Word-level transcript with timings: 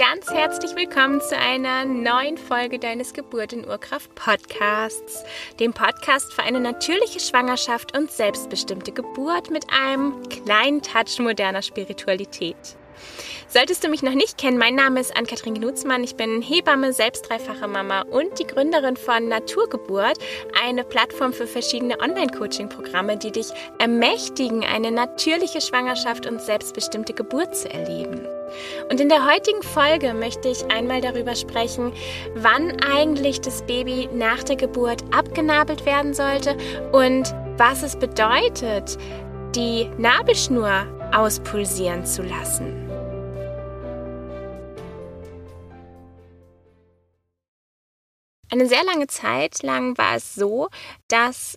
ganz 0.00 0.30
herzlich 0.30 0.74
willkommen 0.76 1.20
zu 1.20 1.36
einer 1.36 1.84
neuen 1.84 2.38
Folge 2.38 2.78
deines 2.78 3.12
Geburt 3.12 3.52
in 3.52 3.68
Urkraft 3.68 4.14
Podcasts, 4.14 5.24
dem 5.58 5.74
Podcast 5.74 6.32
für 6.32 6.42
eine 6.42 6.58
natürliche 6.58 7.20
Schwangerschaft 7.20 7.94
und 7.94 8.10
selbstbestimmte 8.10 8.92
Geburt 8.92 9.50
mit 9.50 9.66
einem 9.70 10.26
kleinen 10.30 10.80
Touch 10.80 11.18
moderner 11.18 11.60
Spiritualität. 11.60 12.56
Solltest 13.46 13.84
du 13.84 13.90
mich 13.90 14.02
noch 14.02 14.14
nicht 14.14 14.38
kennen, 14.38 14.56
mein 14.56 14.74
Name 14.74 15.00
ist 15.00 15.14
Ann-Kathrin 15.14 15.56
Gnutzmann. 15.56 16.02
Ich 16.02 16.16
bin 16.16 16.40
Hebamme, 16.40 16.94
selbst 16.94 17.28
dreifache 17.28 17.68
Mama 17.68 18.00
und 18.00 18.38
die 18.38 18.46
Gründerin 18.46 18.96
von 18.96 19.28
Naturgeburt, 19.28 20.16
eine 20.64 20.82
Plattform 20.82 21.34
für 21.34 21.46
verschiedene 21.46 22.00
Online-Coaching-Programme, 22.00 23.18
die 23.18 23.32
dich 23.32 23.48
ermächtigen, 23.78 24.64
eine 24.64 24.92
natürliche 24.92 25.60
Schwangerschaft 25.60 26.24
und 26.24 26.40
selbstbestimmte 26.40 27.12
Geburt 27.12 27.54
zu 27.54 27.68
erleben. 27.68 28.26
Und 28.90 29.00
in 29.00 29.08
der 29.08 29.26
heutigen 29.26 29.62
Folge 29.62 30.14
möchte 30.14 30.48
ich 30.48 30.64
einmal 30.70 31.00
darüber 31.00 31.34
sprechen, 31.34 31.92
wann 32.34 32.80
eigentlich 32.82 33.40
das 33.40 33.62
Baby 33.62 34.08
nach 34.12 34.42
der 34.42 34.56
Geburt 34.56 35.02
abgenabelt 35.12 35.86
werden 35.86 36.14
sollte 36.14 36.56
und 36.92 37.34
was 37.56 37.82
es 37.82 37.96
bedeutet, 37.96 38.96
die 39.54 39.88
Nabelschnur 39.98 40.86
auspulsieren 41.12 42.04
zu 42.06 42.22
lassen. 42.22 42.90
Eine 48.52 48.66
sehr 48.66 48.82
lange 48.84 49.06
Zeit 49.06 49.62
lang 49.62 49.96
war 49.96 50.16
es 50.16 50.34
so, 50.34 50.68
dass 51.08 51.56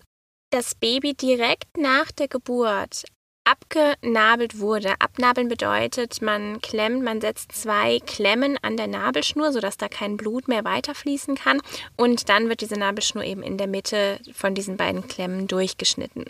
das 0.50 0.76
Baby 0.76 1.14
direkt 1.14 1.76
nach 1.76 2.12
der 2.12 2.28
Geburt 2.28 3.04
abgenabelt 3.44 4.58
wurde. 4.58 4.94
Abnabeln 5.00 5.48
bedeutet, 5.48 6.22
man 6.22 6.60
klemmt, 6.60 7.02
man 7.02 7.20
setzt 7.20 7.52
zwei 7.52 8.00
Klemmen 8.00 8.58
an 8.62 8.76
der 8.76 8.86
Nabelschnur, 8.86 9.52
sodass 9.52 9.76
da 9.76 9.88
kein 9.88 10.16
Blut 10.16 10.48
mehr 10.48 10.64
weiterfließen 10.64 11.34
kann. 11.34 11.60
Und 11.96 12.28
dann 12.28 12.48
wird 12.48 12.62
diese 12.62 12.78
Nabelschnur 12.78 13.24
eben 13.24 13.42
in 13.42 13.58
der 13.58 13.66
Mitte 13.66 14.18
von 14.32 14.54
diesen 14.54 14.76
beiden 14.76 15.06
Klemmen 15.06 15.46
durchgeschnitten. 15.46 16.24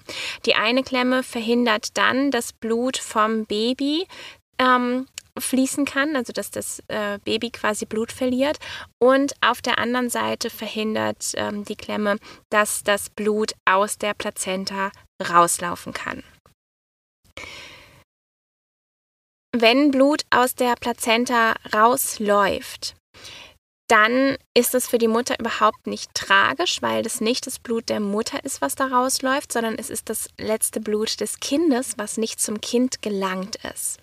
Die 0.44 0.54
eine 0.54 0.82
Klemme 0.82 1.22
verhindert 1.22 1.96
dann 1.96 2.30
das 2.30 2.52
Blut 2.52 2.96
vom 2.96 3.46
Baby 3.46 4.06
ähm, 4.58 5.06
fließen 5.38 5.84
kann, 5.84 6.16
also 6.16 6.32
dass 6.32 6.50
das 6.50 6.80
äh, 6.88 7.18
Baby 7.24 7.50
quasi 7.50 7.86
Blut 7.86 8.12
verliert. 8.12 8.58
Und 8.98 9.34
auf 9.40 9.62
der 9.62 9.78
anderen 9.78 10.10
Seite 10.10 10.50
verhindert 10.50 11.32
ähm, 11.34 11.64
die 11.64 11.76
Klemme, 11.76 12.18
dass 12.50 12.82
das 12.82 13.10
Blut 13.10 13.52
aus 13.64 13.98
der 13.98 14.14
Plazenta 14.14 14.90
rauslaufen 15.20 15.92
kann. 15.92 16.22
Wenn 19.56 19.92
Blut 19.92 20.22
aus 20.30 20.56
der 20.56 20.74
Plazenta 20.74 21.54
rausläuft, 21.72 22.96
dann 23.88 24.36
ist 24.54 24.74
es 24.74 24.88
für 24.88 24.98
die 24.98 25.08
Mutter 25.08 25.38
überhaupt 25.38 25.86
nicht 25.86 26.12
tragisch, 26.14 26.80
weil 26.80 27.02
das 27.02 27.20
nicht 27.20 27.46
das 27.46 27.58
Blut 27.58 27.88
der 27.88 28.00
Mutter 28.00 28.44
ist, 28.44 28.60
was 28.60 28.74
da 28.74 28.86
rausläuft, 28.86 29.52
sondern 29.52 29.76
es 29.78 29.90
ist 29.90 30.08
das 30.08 30.28
letzte 30.38 30.80
Blut 30.80 31.20
des 31.20 31.38
Kindes, 31.38 31.98
was 31.98 32.16
nicht 32.16 32.40
zum 32.40 32.60
Kind 32.60 33.02
gelangt 33.02 33.56
ist. 33.72 34.00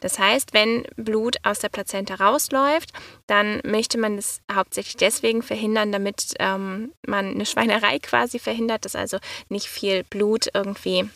Das 0.00 0.18
heißt, 0.18 0.52
wenn 0.52 0.84
Blut 0.96 1.36
aus 1.42 1.60
der 1.60 1.70
Plazenta 1.70 2.16
rausläuft, 2.16 2.92
dann 3.26 3.60
möchte 3.64 3.96
man 3.98 4.18
es 4.18 4.40
hauptsächlich 4.52 4.96
deswegen 4.96 5.42
verhindern, 5.42 5.92
damit 5.92 6.34
ähm, 6.38 6.92
man 7.06 7.30
eine 7.30 7.46
Schweinerei 7.46 7.98
quasi 7.98 8.38
verhindert, 8.38 8.84
dass 8.84 8.94
also 8.94 9.18
nicht 9.48 9.66
viel 9.66 10.04
Blut 10.04 10.48
irgendwie 10.52 11.08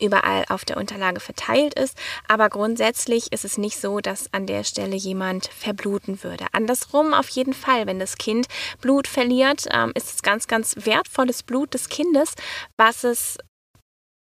überall 0.00 0.44
auf 0.48 0.64
der 0.64 0.76
Unterlage 0.76 1.20
verteilt 1.20 1.74
ist. 1.74 1.96
Aber 2.26 2.48
grundsätzlich 2.48 3.32
ist 3.32 3.44
es 3.44 3.58
nicht 3.58 3.80
so, 3.80 4.00
dass 4.00 4.32
an 4.32 4.46
der 4.46 4.64
Stelle 4.64 4.96
jemand 4.96 5.46
verbluten 5.46 6.22
würde. 6.22 6.46
Andersrum 6.52 7.14
auf 7.14 7.28
jeden 7.28 7.54
Fall, 7.54 7.86
wenn 7.86 7.98
das 7.98 8.16
Kind 8.16 8.46
Blut 8.80 9.06
verliert, 9.06 9.66
ähm, 9.72 9.92
ist 9.94 10.14
es 10.14 10.22
ganz, 10.22 10.46
ganz 10.46 10.74
wertvolles 10.84 11.42
Blut 11.42 11.74
des 11.74 11.88
Kindes, 11.88 12.34
was 12.76 13.04
es 13.04 13.38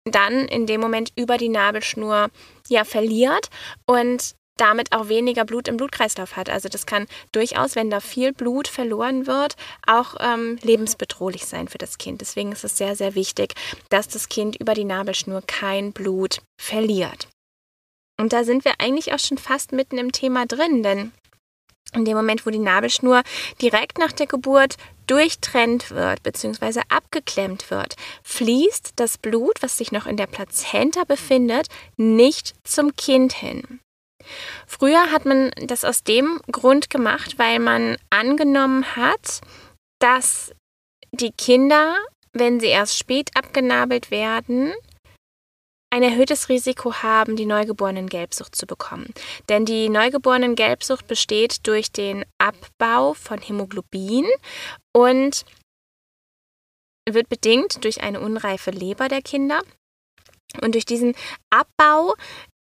dann 0.04 0.46
in 0.48 0.66
dem 0.66 0.80
Moment 0.80 1.12
über 1.16 1.38
die 1.38 1.48
Nabelschnur 1.48 2.28
ja 2.68 2.84
verliert 2.84 3.48
und 3.86 4.34
damit 4.56 4.92
auch 4.92 5.08
weniger 5.08 5.44
Blut 5.44 5.68
im 5.68 5.76
Blutkreislauf 5.76 6.36
hat. 6.36 6.48
Also 6.48 6.68
das 6.68 6.86
kann 6.86 7.06
durchaus, 7.32 7.74
wenn 7.74 7.90
da 7.90 8.00
viel 8.00 8.32
Blut 8.32 8.68
verloren 8.68 9.26
wird, 9.26 9.56
auch 9.86 10.14
ähm, 10.20 10.58
lebensbedrohlich 10.62 11.44
sein 11.46 11.68
für 11.68 11.78
das 11.78 11.98
Kind. 11.98 12.20
Deswegen 12.20 12.52
ist 12.52 12.64
es 12.64 12.78
sehr, 12.78 12.96
sehr 12.96 13.14
wichtig, 13.14 13.54
dass 13.90 14.08
das 14.08 14.28
Kind 14.28 14.56
über 14.56 14.74
die 14.74 14.84
Nabelschnur 14.84 15.42
kein 15.46 15.92
Blut 15.92 16.38
verliert. 16.60 17.28
Und 18.18 18.32
da 18.32 18.44
sind 18.44 18.64
wir 18.64 18.74
eigentlich 18.78 19.12
auch 19.12 19.18
schon 19.18 19.38
fast 19.38 19.72
mitten 19.72 19.98
im 19.98 20.12
Thema 20.12 20.46
drin, 20.46 20.82
denn 20.82 21.12
in 21.92 22.04
dem 22.04 22.16
Moment, 22.16 22.46
wo 22.46 22.50
die 22.50 22.58
Nabelschnur 22.58 23.22
direkt 23.60 23.98
nach 23.98 24.12
der 24.12 24.26
Geburt 24.26 24.76
durchtrennt 25.06 25.90
wird 25.90 26.22
bzw. 26.22 26.80
abgeklemmt 26.88 27.70
wird, 27.70 27.96
fließt 28.22 28.94
das 28.96 29.18
Blut, 29.18 29.62
was 29.62 29.78
sich 29.78 29.92
noch 29.92 30.06
in 30.06 30.16
der 30.16 30.26
Plazenta 30.26 31.04
befindet, 31.04 31.68
nicht 31.96 32.54
zum 32.64 32.96
Kind 32.96 33.32
hin. 33.32 33.80
Früher 34.66 35.10
hat 35.10 35.24
man 35.24 35.50
das 35.56 35.84
aus 35.84 36.02
dem 36.02 36.40
Grund 36.50 36.90
gemacht, 36.90 37.38
weil 37.38 37.58
man 37.58 37.96
angenommen 38.10 38.96
hat, 38.96 39.40
dass 40.00 40.52
die 41.12 41.32
Kinder, 41.32 41.96
wenn 42.32 42.60
sie 42.60 42.66
erst 42.66 42.98
spät 42.98 43.30
abgenabelt 43.34 44.10
werden, 44.10 44.72
ein 45.94 46.02
erhöhtes 46.02 46.48
Risiko 46.48 46.92
haben, 46.92 47.36
die 47.36 47.46
neugeborenen 47.46 48.08
Gelbsucht 48.08 48.56
zu 48.56 48.66
bekommen. 48.66 49.14
Denn 49.48 49.64
die 49.64 49.88
neugeborenen 49.88 50.56
Gelbsucht 50.56 51.06
besteht 51.06 51.66
durch 51.68 51.92
den 51.92 52.24
Abbau 52.38 53.14
von 53.14 53.38
Hämoglobin 53.38 54.26
und 54.92 55.44
wird 57.08 57.28
bedingt 57.28 57.84
durch 57.84 58.02
eine 58.02 58.20
unreife 58.20 58.72
Leber 58.72 59.08
der 59.08 59.22
Kinder. 59.22 59.62
Und 60.62 60.74
durch 60.74 60.84
diesen 60.84 61.14
Abbau 61.50 62.14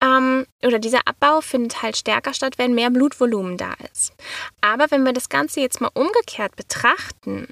ähm, 0.02 0.46
oder 0.62 0.78
dieser 0.78 1.06
Abbau 1.06 1.40
findet 1.40 1.82
halt 1.82 1.96
stärker 1.96 2.34
statt, 2.34 2.54
wenn 2.58 2.74
mehr 2.74 2.90
Blutvolumen 2.90 3.56
da 3.56 3.74
ist. 3.92 4.12
Aber 4.60 4.90
wenn 4.90 5.04
wir 5.04 5.12
das 5.12 5.28
Ganze 5.28 5.60
jetzt 5.60 5.80
mal 5.80 5.90
umgekehrt 5.94 6.56
betrachten, 6.56 7.48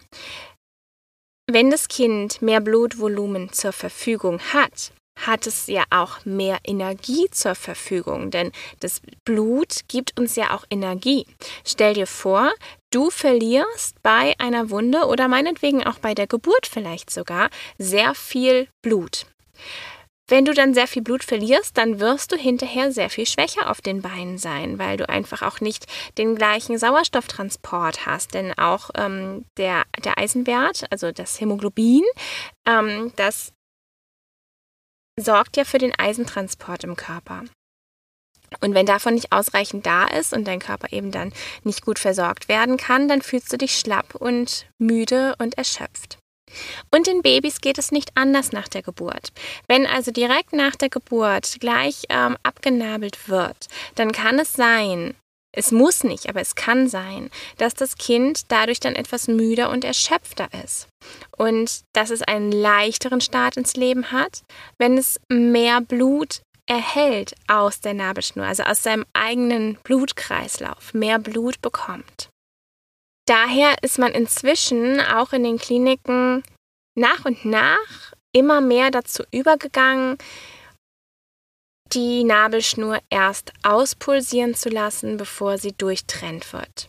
wenn 1.49 1.71
das 1.71 1.89
Kind 1.89 2.43
mehr 2.43 2.61
Blutvolumen 2.61 3.53
zur 3.53 3.73
Verfügung 3.73 4.41
hat, 4.53 4.93
hat 5.17 5.47
es 5.47 5.67
ja 5.67 5.85
auch 5.91 6.25
mehr 6.25 6.59
Energie 6.65 7.27
zur 7.31 7.55
Verfügung, 7.55 8.31
denn 8.31 8.53
das 8.81 9.01
Blut 9.25 9.81
gibt 9.89 10.19
uns 10.19 10.37
ja 10.37 10.55
auch 10.55 10.65
Energie. 10.69 11.27
Stell 11.65 11.95
dir 11.95 12.07
vor, 12.07 12.53
du 12.91 13.11
verlierst 13.11 14.03
bei 14.03 14.35
einer 14.39 14.71
Wunde 14.71 15.07
oder 15.07 15.29
meinetwegen 15.29 15.85
auch 15.85 15.99
bei 15.99 16.15
der 16.15 16.27
Geburt 16.27 16.67
vielleicht 16.67 17.11
sogar 17.11 17.49
sehr 17.79 18.15
viel 18.15 18.69
Blut. 18.83 19.27
Wenn 20.29 20.45
du 20.45 20.55
dann 20.55 20.75
sehr 20.75 20.89
viel 20.89 21.03
Blut 21.03 21.23
verlierst, 21.23 21.79
dann 21.79 22.01
wirst 22.01 22.33
du 22.33 22.37
hinterher 22.37 22.91
sehr 22.91 23.11
viel 23.11 23.27
schwächer 23.27 23.71
auf 23.71 23.81
den 23.81 24.03
Beinen 24.03 24.39
sein, 24.39 24.77
weil 24.79 24.97
du 24.97 25.09
einfach 25.09 25.43
auch 25.43 25.61
nicht 25.61 25.87
den 26.19 26.35
gleichen 26.35 26.79
Sauerstofftransport 26.79 28.07
hast. 28.07 28.35
Denn 28.35 28.53
auch 28.59 28.91
ähm, 28.97 29.45
der, 29.57 29.85
der 30.05 30.19
Eisenwert, 30.19 30.85
also 30.91 31.13
das 31.13 31.41
Hämoglobin, 31.41 32.03
ähm, 32.67 33.13
das 33.15 33.53
sorgt 35.19 35.57
ja 35.57 35.65
für 35.65 35.79
den 35.79 35.97
Eisentransport 35.97 36.83
im 36.83 36.97
Körper. 36.97 37.45
Und 38.61 38.75
wenn 38.75 38.87
davon 38.87 39.15
nicht 39.15 39.33
ausreichend 39.33 39.87
da 39.87 40.07
ist 40.07 40.33
und 40.33 40.45
dein 40.47 40.61
Körper 40.61 40.93
eben 40.93 41.13
dann 41.13 41.33
nicht 41.63 41.85
gut 41.85 41.99
versorgt 42.01 42.49
werden 42.49 42.77
kann, 42.77 43.09
dann 43.09 43.23
fühlst 43.23 43.53
du 43.53 43.59
dich 43.59 43.79
schlapp 43.79 44.17
und 44.17 44.67
müde 44.79 45.37
und 45.39 45.57
erschöpft. 45.57 46.19
Und 46.91 47.07
den 47.07 47.23
Babys 47.23 47.61
geht 47.61 47.79
es 47.79 47.93
nicht 47.93 48.11
anders 48.15 48.53
nach 48.53 48.69
der 48.69 48.83
Geburt. 48.83 49.33
Wenn 49.69 49.87
also 49.87 50.11
direkt 50.11 50.53
nach 50.53 50.77
der 50.77 50.89
Geburt 50.89 51.57
gleich 51.61 52.05
ähm, 52.09 52.37
abgenabelt 52.43 53.29
wird, 53.29 53.67
dann 53.95 54.13
kann 54.13 54.39
es 54.39 54.53
sein, 54.53 55.15
es 55.57 55.73
muss 55.73 56.05
nicht, 56.05 56.29
aber 56.29 56.43
es 56.43 56.55
kann 56.55 56.87
sein, 56.87 57.31
dass 57.57 57.73
das 57.75 57.97
Kind 57.97 58.43
dadurch 58.49 58.79
dann 58.79 58.95
etwas 58.95 59.27
müder 59.27 59.71
und 59.71 59.85
erschöpfter 59.85 60.49
ist. 60.63 60.87
Und 61.37 61.81
dass 61.95 62.11
es 62.11 62.23
einen 62.23 62.53
leichteren 62.53 63.23
Start 63.23 63.57
ins 63.57 63.75
Leben 63.75 64.13
hat, 64.13 64.43
wenn 64.79 64.99
es 64.99 65.19
mehr 65.31 65.81
Blut 65.81 66.43
erhält 66.67 67.35
aus 67.49 67.81
der 67.81 67.95
Nabelschnur, 67.95 68.45
also 68.45 68.65
aus 68.65 68.83
seinem 68.83 69.07
eigenen 69.15 69.79
Blutkreislauf, 69.83 70.93
mehr 70.93 71.19
Blut 71.19 71.63
bekommt. 71.63 72.29
Daher 73.27 73.83
ist 73.83 73.99
man 73.99 74.13
inzwischen 74.13 75.01
auch 75.01 75.33
in 75.33 75.43
den 75.43 75.59
Kliniken 75.59 76.45
nach 76.97 77.25
und 77.25 77.45
nach 77.45 78.13
immer 78.33 78.61
mehr 78.61 78.91
dazu 78.91 79.25
übergegangen, 79.33 80.17
die 81.93 82.25
Nabelschnur 82.25 82.99
erst 83.11 83.53
auspulsieren 83.63 84.55
zu 84.55 84.69
lassen, 84.69 85.17
bevor 85.17 85.59
sie 85.59 85.73
durchtrennt 85.73 86.53
wird. 86.53 86.89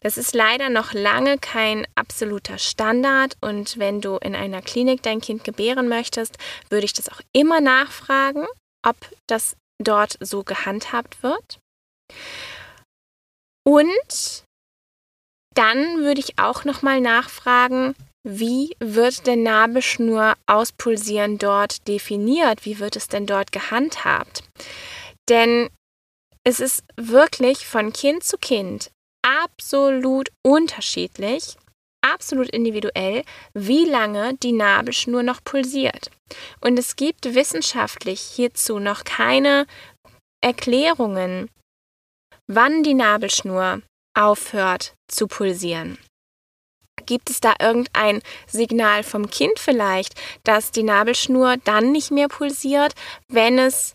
Das 0.00 0.16
ist 0.16 0.34
leider 0.34 0.68
noch 0.68 0.92
lange 0.92 1.38
kein 1.38 1.86
absoluter 1.96 2.58
Standard 2.58 3.36
und 3.40 3.78
wenn 3.78 4.00
du 4.00 4.16
in 4.16 4.36
einer 4.36 4.62
Klinik 4.62 5.02
dein 5.02 5.20
Kind 5.20 5.42
gebären 5.42 5.88
möchtest, 5.88 6.38
würde 6.70 6.84
ich 6.84 6.92
das 6.92 7.08
auch 7.08 7.20
immer 7.32 7.60
nachfragen, 7.60 8.46
ob 8.86 8.96
das 9.26 9.56
dort 9.82 10.16
so 10.20 10.44
gehandhabt 10.44 11.22
wird. 11.22 11.58
Und 13.64 14.44
dann 15.58 15.98
würde 15.98 16.20
ich 16.20 16.38
auch 16.38 16.64
noch 16.64 16.82
mal 16.82 17.00
nachfragen, 17.00 17.96
wie 18.22 18.76
wird 18.78 19.26
der 19.26 19.36
Nabelschnur 19.36 20.34
auspulsieren 20.46 21.38
dort 21.38 21.88
definiert? 21.88 22.64
Wie 22.64 22.78
wird 22.78 22.94
es 22.94 23.08
denn 23.08 23.26
dort 23.26 23.50
gehandhabt? 23.50 24.44
Denn 25.28 25.68
es 26.44 26.60
ist 26.60 26.84
wirklich 26.96 27.66
von 27.66 27.92
Kind 27.92 28.22
zu 28.22 28.38
Kind 28.38 28.90
absolut 29.26 30.30
unterschiedlich, 30.46 31.56
absolut 32.06 32.48
individuell, 32.50 33.24
wie 33.52 33.84
lange 33.84 34.34
die 34.34 34.52
Nabelschnur 34.52 35.24
noch 35.24 35.42
pulsiert. 35.42 36.10
Und 36.60 36.78
es 36.78 36.94
gibt 36.94 37.34
wissenschaftlich 37.34 38.20
hierzu 38.20 38.78
noch 38.78 39.02
keine 39.02 39.66
Erklärungen, 40.40 41.50
wann 42.46 42.84
die 42.84 42.94
Nabelschnur 42.94 43.82
aufhört 44.18 44.94
zu 45.06 45.28
pulsieren. 45.28 45.98
Gibt 47.06 47.30
es 47.30 47.40
da 47.40 47.54
irgendein 47.60 48.20
Signal 48.46 49.02
vom 49.04 49.30
Kind 49.30 49.58
vielleicht, 49.58 50.14
dass 50.44 50.72
die 50.72 50.82
Nabelschnur 50.82 51.56
dann 51.64 51.92
nicht 51.92 52.10
mehr 52.10 52.28
pulsiert, 52.28 52.94
wenn 53.28 53.58
es 53.58 53.94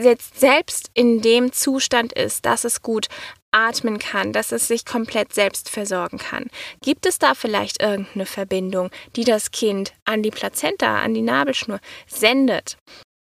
jetzt 0.00 0.40
selbst 0.40 0.90
in 0.94 1.20
dem 1.20 1.52
Zustand 1.52 2.12
ist, 2.12 2.46
dass 2.46 2.64
es 2.64 2.82
gut 2.82 3.08
atmen 3.52 3.98
kann, 3.98 4.32
dass 4.32 4.50
es 4.50 4.66
sich 4.66 4.84
komplett 4.84 5.32
selbst 5.32 5.70
versorgen 5.70 6.18
kann. 6.18 6.50
Gibt 6.82 7.06
es 7.06 7.18
da 7.18 7.34
vielleicht 7.34 7.80
irgendeine 7.80 8.26
Verbindung, 8.26 8.90
die 9.14 9.24
das 9.24 9.52
Kind 9.52 9.92
an 10.04 10.22
die 10.22 10.32
Plazenta, 10.32 11.00
an 11.00 11.14
die 11.14 11.22
Nabelschnur 11.22 11.78
sendet? 12.08 12.76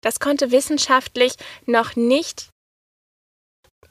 Das 0.02 0.20
konnte 0.20 0.50
wissenschaftlich 0.50 1.34
noch 1.64 1.96
nicht 1.96 2.50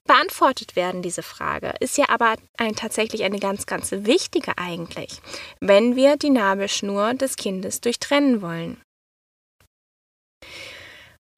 beantwortet 0.10 0.76
werden, 0.76 1.04
diese 1.04 1.22
Frage. 1.22 1.76
Ist 1.80 2.00
ja 2.00 2.10
aber 2.10 2.34
ein, 2.58 2.76
tatsächlich 2.76 3.24
eine 3.24 3.40
ganz, 3.40 3.68
ganz 3.68 3.92
wichtige 3.92 4.58
eigentlich, 4.58 5.22
wenn 5.60 5.96
wir 5.96 6.18
die 6.18 6.32
Nabelschnur 6.32 7.14
des 7.14 7.36
Kindes 7.36 7.80
durchtrennen 7.80 8.42
wollen. 8.42 8.82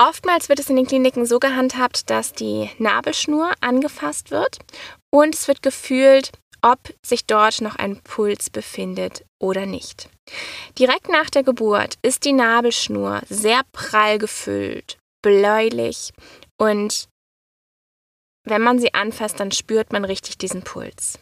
Oftmals 0.02 0.48
wird 0.48 0.60
es 0.60 0.70
in 0.70 0.78
den 0.78 0.88
Kliniken 0.88 1.26
so 1.26 1.38
gehandhabt, 1.38 2.10
dass 2.10 2.32
die 2.32 2.70
Nabelschnur 2.78 3.52
angefasst 3.60 4.32
wird 4.32 4.60
und 5.14 5.36
es 5.36 5.50
wird 5.50 5.62
gefühlt, 5.62 6.32
ob 6.62 6.80
sich 7.06 7.26
dort 7.26 7.60
noch 7.60 7.76
ein 7.76 8.00
Puls 8.02 8.50
befindet 8.50 9.26
oder 9.38 9.66
nicht. 9.66 10.10
Direkt 10.80 11.10
nach 11.10 11.30
der 11.30 11.44
Geburt 11.44 11.96
ist 12.04 12.24
die 12.24 12.32
Nabelschnur 12.32 13.22
sehr 13.28 13.64
prall 13.74 14.18
gefüllt, 14.18 14.98
bläulich 15.22 16.14
und 16.58 17.11
wenn 18.44 18.62
man 18.62 18.80
sie 18.80 18.94
anfasst, 18.94 19.40
dann 19.40 19.52
spürt 19.52 19.92
man 19.92 20.06
richtig 20.06 20.38
diesen 20.38 20.64
Puls. 20.64 21.20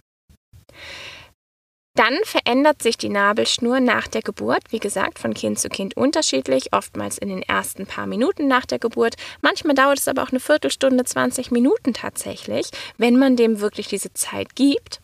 Dann 1.95 2.17
verändert 2.23 2.81
sich 2.81 2.97
die 2.97 3.09
Nabelschnur 3.09 3.81
nach 3.81 4.07
der 4.07 4.21
Geburt, 4.21 4.63
wie 4.69 4.79
gesagt, 4.79 5.19
von 5.19 5.33
Kind 5.33 5.59
zu 5.59 5.67
Kind 5.67 5.97
unterschiedlich, 5.97 6.71
oftmals 6.71 7.17
in 7.17 7.27
den 7.27 7.41
ersten 7.41 7.87
paar 7.87 8.07
Minuten 8.07 8.47
nach 8.47 8.65
der 8.65 8.79
Geburt. 8.79 9.15
Manchmal 9.41 9.75
dauert 9.75 9.99
es 9.99 10.07
aber 10.07 10.23
auch 10.23 10.29
eine 10.29 10.39
Viertelstunde, 10.39 11.03
20 11.03 11.51
Minuten 11.51 11.93
tatsächlich, 11.93 12.69
wenn 12.97 13.17
man 13.17 13.35
dem 13.35 13.59
wirklich 13.59 13.87
diese 13.87 14.13
Zeit 14.13 14.55
gibt. 14.55 15.01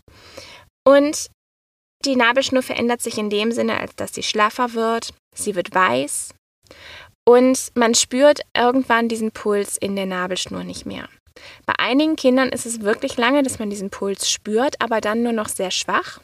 Und 0.88 1.30
die 2.06 2.16
Nabelschnur 2.16 2.62
verändert 2.62 3.02
sich 3.02 3.18
in 3.18 3.30
dem 3.30 3.52
Sinne, 3.52 3.80
als 3.80 3.96
dass 3.96 4.14
sie 4.14 4.24
schlaffer 4.24 4.74
wird, 4.74 5.14
sie 5.36 5.56
wird 5.56 5.74
weiß 5.74 6.30
und 7.28 7.72
man 7.76 7.96
spürt 7.96 8.42
irgendwann 8.56 9.10
diesen 9.10 9.32
Puls 9.32 9.78
in 9.78 9.96
der 9.96 10.06
Nabelschnur 10.06 10.64
nicht 10.64 10.86
mehr. 10.86 11.10
Bei 11.66 11.74
einigen 11.78 12.16
Kindern 12.16 12.50
ist 12.50 12.66
es 12.66 12.82
wirklich 12.82 13.18
lange, 13.18 13.44
dass 13.44 13.60
man 13.60 13.70
diesen 13.70 13.90
Puls 13.90 14.30
spürt, 14.30 14.82
aber 14.82 15.02
dann 15.02 15.24
nur 15.24 15.34
noch 15.34 15.50
sehr 15.50 15.72
schwach. 15.72 16.20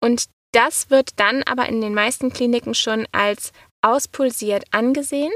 Und 0.00 0.26
das 0.52 0.90
wird 0.90 1.18
dann 1.20 1.42
aber 1.42 1.68
in 1.68 1.80
den 1.80 1.94
meisten 1.94 2.32
Kliniken 2.32 2.74
schon 2.74 3.06
als 3.12 3.52
auspulsiert 3.82 4.64
angesehen. 4.70 5.32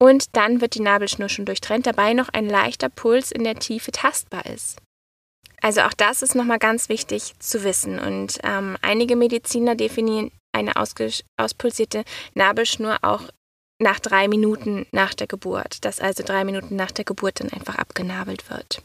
Und 0.00 0.36
dann 0.36 0.60
wird 0.60 0.74
die 0.74 0.82
Nabelschnur 0.82 1.28
schon 1.28 1.44
durchtrennt, 1.44 1.86
dabei 1.86 2.12
noch 2.12 2.28
ein 2.28 2.48
leichter 2.48 2.88
Puls 2.88 3.30
in 3.30 3.44
der 3.44 3.54
Tiefe 3.54 3.92
tastbar 3.92 4.46
ist. 4.46 4.78
Also 5.60 5.82
auch 5.82 5.92
das 5.92 6.22
ist 6.22 6.34
nochmal 6.34 6.58
ganz 6.58 6.88
wichtig 6.88 7.34
zu 7.38 7.62
wissen. 7.62 8.00
Und 8.00 8.38
ähm, 8.42 8.76
einige 8.82 9.14
Mediziner 9.14 9.76
definieren 9.76 10.32
eine 10.52 10.72
auspulsierte 10.76 12.04
Nabelschnur 12.34 12.98
auch 13.02 13.22
nach 13.82 14.00
drei 14.00 14.28
Minuten 14.28 14.86
nach 14.92 15.14
der 15.14 15.26
Geburt, 15.26 15.84
dass 15.84 16.00
also 16.00 16.22
drei 16.22 16.44
Minuten 16.44 16.76
nach 16.76 16.90
der 16.90 17.04
Geburt 17.04 17.40
dann 17.40 17.52
einfach 17.52 17.76
abgenabelt 17.76 18.48
wird. 18.50 18.82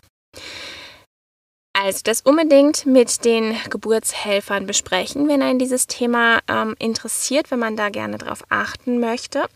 Also 1.74 2.00
das 2.04 2.22
unbedingt 2.22 2.88
mit 2.88 3.24
den 3.24 3.56
Geburtshelfern 3.70 4.66
besprechen, 4.66 5.28
wenn 5.28 5.44
einen 5.44 5.60
dieses 5.60 5.86
Thema 5.86 6.40
ähm, 6.48 6.76
interessiert, 6.80 7.52
wenn 7.52 7.60
man 7.60 7.76
da 7.76 7.90
gerne 7.90 8.18
darauf 8.18 8.44
achten 8.50 9.00
möchte 9.00 9.48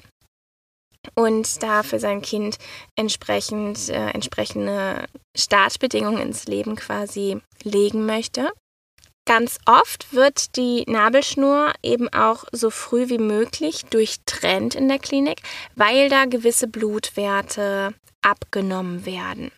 und 1.15 1.63
da 1.63 1.81
für 1.81 1.99
sein 1.99 2.21
Kind 2.21 2.57
entsprechend 2.95 3.89
äh, 3.89 4.09
entsprechende 4.09 5.07
Startbedingungen 5.35 6.21
ins 6.21 6.45
Leben 6.45 6.75
quasi 6.75 7.41
legen 7.63 8.05
möchte. 8.05 8.51
Ganz 9.25 9.59
oft 9.67 10.13
wird 10.13 10.55
die 10.55 10.83
Nabelschnur 10.87 11.73
eben 11.83 12.09
auch 12.09 12.43
so 12.51 12.69
früh 12.69 13.07
wie 13.07 13.19
möglich 13.19 13.85
durchtrennt 13.85 14.75
in 14.75 14.87
der 14.87 14.99
Klinik, 14.99 15.41
weil 15.75 16.09
da 16.09 16.25
gewisse 16.25 16.67
Blutwerte 16.67 17.93
abgenommen 18.21 19.05
werden. 19.05 19.51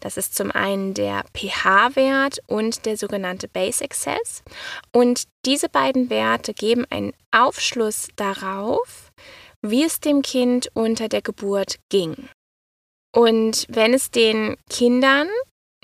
Das 0.00 0.16
ist 0.16 0.36
zum 0.36 0.50
einen 0.50 0.94
der 0.94 1.24
pH-Wert 1.34 2.38
und 2.46 2.86
der 2.86 2.96
sogenannte 2.96 3.48
Base 3.48 3.82
Excess. 3.82 4.42
Und 4.92 5.24
diese 5.44 5.68
beiden 5.68 6.08
Werte 6.10 6.54
geben 6.54 6.84
einen 6.90 7.12
Aufschluss 7.30 8.08
darauf, 8.16 9.10
wie 9.62 9.84
es 9.84 9.98
dem 10.00 10.22
Kind 10.22 10.70
unter 10.74 11.08
der 11.08 11.22
Geburt 11.22 11.76
ging. 11.88 12.28
Und 13.14 13.66
wenn 13.68 13.94
es 13.94 14.10
den 14.10 14.56
Kindern 14.68 15.28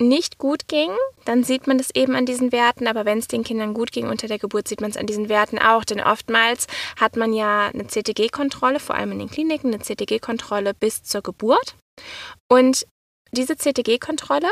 nicht 0.07 0.37
gut 0.37 0.67
ging, 0.67 0.91
dann 1.25 1.43
sieht 1.43 1.67
man 1.67 1.77
das 1.77 1.89
eben 1.93 2.15
an 2.15 2.25
diesen 2.25 2.51
Werten. 2.51 2.87
Aber 2.87 3.05
wenn 3.05 3.19
es 3.19 3.27
den 3.27 3.43
Kindern 3.43 3.73
gut 3.73 3.91
ging 3.91 4.07
unter 4.07 4.27
der 4.27 4.39
Geburt, 4.39 4.67
sieht 4.67 4.81
man 4.81 4.91
es 4.91 4.97
an 4.97 5.07
diesen 5.07 5.29
Werten 5.29 5.59
auch. 5.59 5.83
Denn 5.83 6.01
oftmals 6.01 6.67
hat 6.99 7.15
man 7.15 7.33
ja 7.33 7.67
eine 7.67 7.87
CTG-Kontrolle, 7.87 8.79
vor 8.79 8.95
allem 8.95 9.11
in 9.13 9.19
den 9.19 9.29
Kliniken, 9.29 9.73
eine 9.73 9.83
CTG-Kontrolle 9.83 10.73
bis 10.73 11.03
zur 11.03 11.21
Geburt. 11.21 11.75
Und 12.49 12.85
diese 13.31 13.55
CTG-Kontrolle 13.55 14.49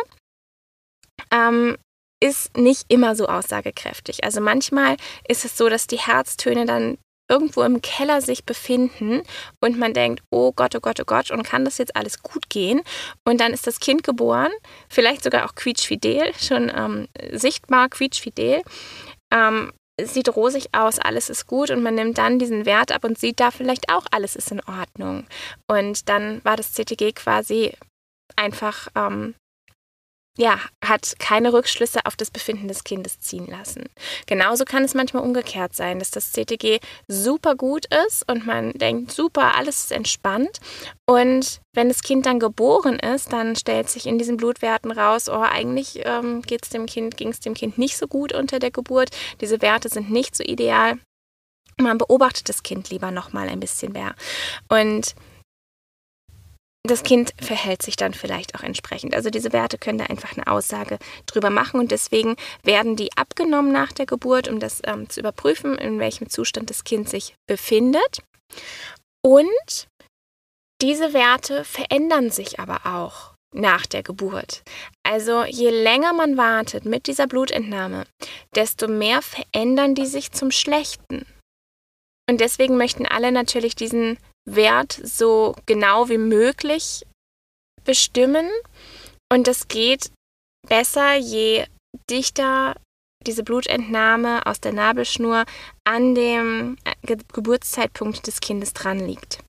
ähm, 1.31 1.77
ist 2.21 2.55
nicht 2.57 2.85
immer 2.89 3.15
so 3.15 3.27
aussagekräftig. 3.27 4.23
Also 4.23 4.41
manchmal 4.41 4.97
ist 5.27 5.45
es 5.45 5.57
so, 5.57 5.69
dass 5.69 5.87
die 5.87 5.99
Herztöne 5.99 6.65
dann 6.65 6.97
irgendwo 7.31 7.63
im 7.63 7.81
Keller 7.81 8.21
sich 8.21 8.43
befinden 8.45 9.23
und 9.61 9.79
man 9.79 9.93
denkt, 9.93 10.21
oh 10.29 10.51
Gott, 10.51 10.75
oh 10.75 10.81
Gott, 10.81 10.99
oh 10.99 11.05
Gott, 11.05 11.31
und 11.31 11.43
kann 11.43 11.65
das 11.65 11.77
jetzt 11.77 11.95
alles 11.95 12.21
gut 12.21 12.49
gehen? 12.49 12.81
Und 13.25 13.39
dann 13.39 13.53
ist 13.53 13.65
das 13.65 13.79
Kind 13.79 14.03
geboren, 14.03 14.51
vielleicht 14.89 15.23
sogar 15.23 15.45
auch 15.45 15.55
quietschfidel, 15.55 16.33
schon 16.37 16.69
ähm, 16.75 17.07
sichtbar 17.31 17.87
quietschfidel. 17.89 18.61
Ähm, 19.33 19.71
sieht 19.99 20.35
rosig 20.35 20.69
aus, 20.73 20.99
alles 20.99 21.29
ist 21.29 21.47
gut 21.47 21.69
und 21.69 21.83
man 21.83 21.95
nimmt 21.95 22.17
dann 22.17 22.39
diesen 22.39 22.65
Wert 22.65 22.91
ab 22.91 23.03
und 23.03 23.17
sieht 23.17 23.39
da 23.39 23.51
vielleicht 23.51 23.91
auch, 23.91 24.05
alles 24.11 24.35
ist 24.35 24.51
in 24.51 24.61
Ordnung. 24.61 25.25
Und 25.67 26.09
dann 26.09 26.43
war 26.43 26.57
das 26.57 26.73
CTG 26.73 27.13
quasi 27.13 27.73
einfach 28.35 28.87
ähm, 28.95 29.35
ja, 30.37 30.59
hat 30.83 31.15
keine 31.19 31.51
Rückschlüsse 31.51 32.05
auf 32.05 32.15
das 32.15 32.31
Befinden 32.31 32.69
des 32.69 32.83
Kindes 32.85 33.19
ziehen 33.19 33.47
lassen. 33.47 33.83
Genauso 34.27 34.63
kann 34.63 34.83
es 34.83 34.93
manchmal 34.93 35.23
umgekehrt 35.23 35.75
sein, 35.75 35.99
dass 35.99 36.09
das 36.09 36.31
CTG 36.31 36.79
super 37.07 37.55
gut 37.55 37.85
ist 38.07 38.29
und 38.31 38.45
man 38.45 38.71
denkt, 38.73 39.11
super, 39.11 39.55
alles 39.55 39.83
ist 39.83 39.91
entspannt. 39.91 40.59
Und 41.05 41.59
wenn 41.73 41.89
das 41.89 42.01
Kind 42.01 42.25
dann 42.25 42.39
geboren 42.39 42.97
ist, 42.99 43.33
dann 43.33 43.57
stellt 43.57 43.89
sich 43.89 44.05
in 44.05 44.17
diesen 44.17 44.37
Blutwerten 44.37 44.91
raus, 44.91 45.27
oh, 45.27 45.41
eigentlich 45.41 46.01
ähm, 46.05 46.41
ging 46.43 46.59
es 46.61 47.39
dem 47.39 47.53
Kind 47.53 47.77
nicht 47.77 47.97
so 47.97 48.07
gut 48.07 48.33
unter 48.33 48.59
der 48.59 48.71
Geburt. 48.71 49.09
Diese 49.41 49.61
Werte 49.61 49.89
sind 49.89 50.11
nicht 50.11 50.35
so 50.35 50.43
ideal. 50.43 50.97
Man 51.77 51.97
beobachtet 51.97 52.47
das 52.47 52.63
Kind 52.63 52.89
lieber 52.89 53.11
noch 53.11 53.33
mal 53.33 53.49
ein 53.49 53.59
bisschen 53.59 53.91
mehr. 53.91 54.15
Und 54.69 55.15
das 56.83 57.03
Kind 57.03 57.33
verhält 57.39 57.81
sich 57.83 57.95
dann 57.95 58.13
vielleicht 58.13 58.55
auch 58.55 58.63
entsprechend. 58.63 59.15
Also 59.15 59.29
diese 59.29 59.53
Werte 59.53 59.77
können 59.77 59.99
da 59.99 60.05
einfach 60.05 60.35
eine 60.35 60.47
Aussage 60.47 60.97
drüber 61.27 61.49
machen 61.49 61.79
und 61.79 61.91
deswegen 61.91 62.35
werden 62.63 62.95
die 62.95 63.15
abgenommen 63.15 63.71
nach 63.71 63.91
der 63.91 64.05
Geburt, 64.07 64.47
um 64.47 64.59
das 64.59 64.81
ähm, 64.85 65.07
zu 65.09 65.19
überprüfen, 65.19 65.77
in 65.77 65.99
welchem 65.99 66.29
Zustand 66.29 66.69
das 66.69 66.83
Kind 66.83 67.07
sich 67.07 67.35
befindet. 67.47 68.21
Und 69.23 69.87
diese 70.81 71.13
Werte 71.13 71.63
verändern 71.63 72.31
sich 72.31 72.59
aber 72.59 72.81
auch 72.85 73.35
nach 73.53 73.85
der 73.85 74.01
Geburt. 74.01 74.63
Also 75.03 75.43
je 75.43 75.69
länger 75.69 76.13
man 76.13 76.37
wartet 76.37 76.85
mit 76.85 77.05
dieser 77.05 77.27
Blutentnahme, 77.27 78.05
desto 78.55 78.87
mehr 78.87 79.21
verändern 79.21 79.93
die 79.93 80.07
sich 80.07 80.31
zum 80.31 80.51
Schlechten. 80.51 81.25
Und 82.29 82.39
deswegen 82.39 82.77
möchten 82.77 83.05
alle 83.05 83.31
natürlich 83.31 83.75
diesen 83.75 84.17
Wert 84.49 84.99
so 85.03 85.55
genau 85.65 86.09
wie 86.09 86.17
möglich 86.17 87.05
bestimmen. 87.83 88.49
Und 89.31 89.47
das 89.47 89.67
geht 89.67 90.11
besser, 90.67 91.15
je 91.15 91.65
dichter 92.09 92.75
diese 93.25 93.43
Blutentnahme 93.43 94.45
aus 94.45 94.59
der 94.59 94.73
Nabelschnur 94.73 95.45
an 95.83 96.15
dem 96.15 96.77
äh, 96.83 97.15
Geburtszeitpunkt 97.33 98.25
des 98.25 98.39
Kindes 98.39 98.73
dran 98.73 98.99
liegt. 98.99 99.43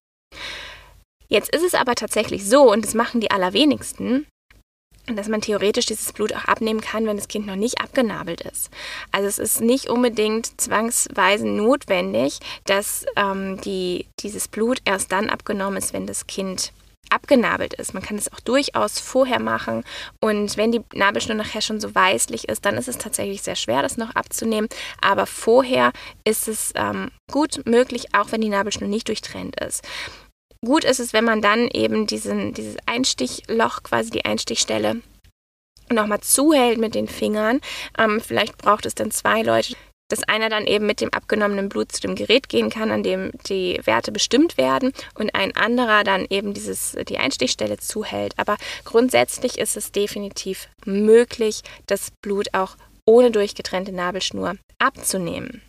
Jetzt 1.29 1.55
ist 1.55 1.65
es 1.65 1.75
aber 1.75 1.95
tatsächlich 1.95 2.47
so, 2.47 2.71
und 2.71 2.85
das 2.85 2.95
machen 2.95 3.21
die 3.21 3.31
allerwenigsten, 3.31 4.27
dass 5.07 5.29
man 5.29 5.41
theoretisch 5.41 5.87
dieses 5.87 6.13
Blut 6.13 6.33
auch 6.33 6.45
abnehmen 6.45 6.81
kann, 6.81 7.07
wenn 7.07 7.17
das 7.17 7.29
Kind 7.29 7.47
noch 7.47 7.57
nicht 7.57 7.81
abgenabelt 7.81 8.43
ist. 8.43 8.71
Also 9.11 9.27
es 9.29 9.39
ist 9.39 9.61
nicht 9.61 9.89
unbedingt 9.89 10.61
zwangsweise 10.61 11.47
notwendig, 11.47 12.39
dass 12.65 13.05
ähm, 13.17 13.61
die, 13.63 14.07
dieses 14.21 14.49
Blut 14.49 14.81
erst 14.85 15.11
dann 15.13 15.29
abgenommen 15.29 15.77
ist, 15.77 15.93
wenn 15.93 16.07
das 16.07 16.27
Kind 16.27 16.73
abgenabelt 17.13 17.75
ist. 17.75 17.95
Man 17.95 18.03
kann 18.03 18.17
es 18.17 18.33
auch 18.33 18.41
durchaus 18.41 18.99
vorher 18.99 19.41
machen. 19.41 19.85
Und 20.21 20.57
wenn 20.57 20.73
die 20.73 20.83
Nabelschnur 20.95 21.37
nachher 21.37 21.61
schon 21.61 21.81
so 21.81 21.95
weißlich 21.95 22.49
ist, 22.49 22.65
dann 22.65 22.77
ist 22.77 22.89
es 22.89 22.99
tatsächlich 22.99 23.43
sehr 23.43 23.57
schwer, 23.57 23.83
das 23.83 23.99
noch 23.99 24.15
abzunehmen. 24.15 24.69
Aber 25.01 25.27
vorher 25.27 25.93
ist 26.25 26.49
es 26.49 26.73
ähm, 26.75 27.11
gut 27.31 27.67
möglich, 27.67 28.15
auch 28.15 28.33
wenn 28.33 28.41
die 28.41 28.49
Nabelschnur 28.49 28.89
nicht 28.89 29.09
durchtrennt 29.09 29.61
ist. 29.61 29.83
Gut 30.65 30.85
ist 30.85 31.01
es, 31.01 31.13
wenn 31.13 31.25
man 31.25 31.43
dann 31.43 31.69
eben 31.69 32.07
diesen, 32.07 32.55
dieses 32.55 32.77
Einstichloch, 32.87 33.83
quasi 33.83 34.11
die 34.11 34.25
Einstichstelle, 34.25 35.03
nochmal 35.91 36.21
zuhält 36.21 36.79
mit 36.79 36.95
den 36.95 37.09
Fingern. 37.09 37.61
Ähm, 37.99 38.21
vielleicht 38.21 38.59
braucht 38.59 38.87
es 38.87 38.95
dann 38.95 39.11
zwei 39.11 39.43
Leute, 39.43 39.75
dass 40.09 40.23
einer 40.23 40.49
dann 40.49 40.67
eben 40.67 40.87
mit 40.87 41.01
dem 41.01 41.13
abgenommenen 41.13 41.69
Blut 41.69 41.91
zu 41.91 42.01
dem 42.01 42.15
Gerät 42.15 42.49
gehen 42.49 42.71
kann, 42.71 42.91
an 42.91 43.03
dem 43.03 43.33
die 43.49 43.81
Werte 43.85 44.13
bestimmt 44.13 44.57
werden 44.57 44.93
und 45.15 45.35
ein 45.35 45.57
anderer 45.57 46.05
dann 46.05 46.27
eben 46.31 46.55
dieses, 46.55 46.97
die 47.09 47.19
Einstichstelle 47.19 47.79
zuhält. 47.79 48.35
Aber 48.37 48.57
grundsätzlich 48.85 49.59
ist 49.59 49.77
es 49.77 49.91
definitiv 49.91 50.69
möglich, 50.85 51.63
das 51.87 52.13
Blut 52.23 52.49
auch 52.53 52.77
ohne 53.05 53.31
durchgetrennte 53.31 53.93
Nabelschnur 53.93 54.57
abzunehmen. 54.79 55.63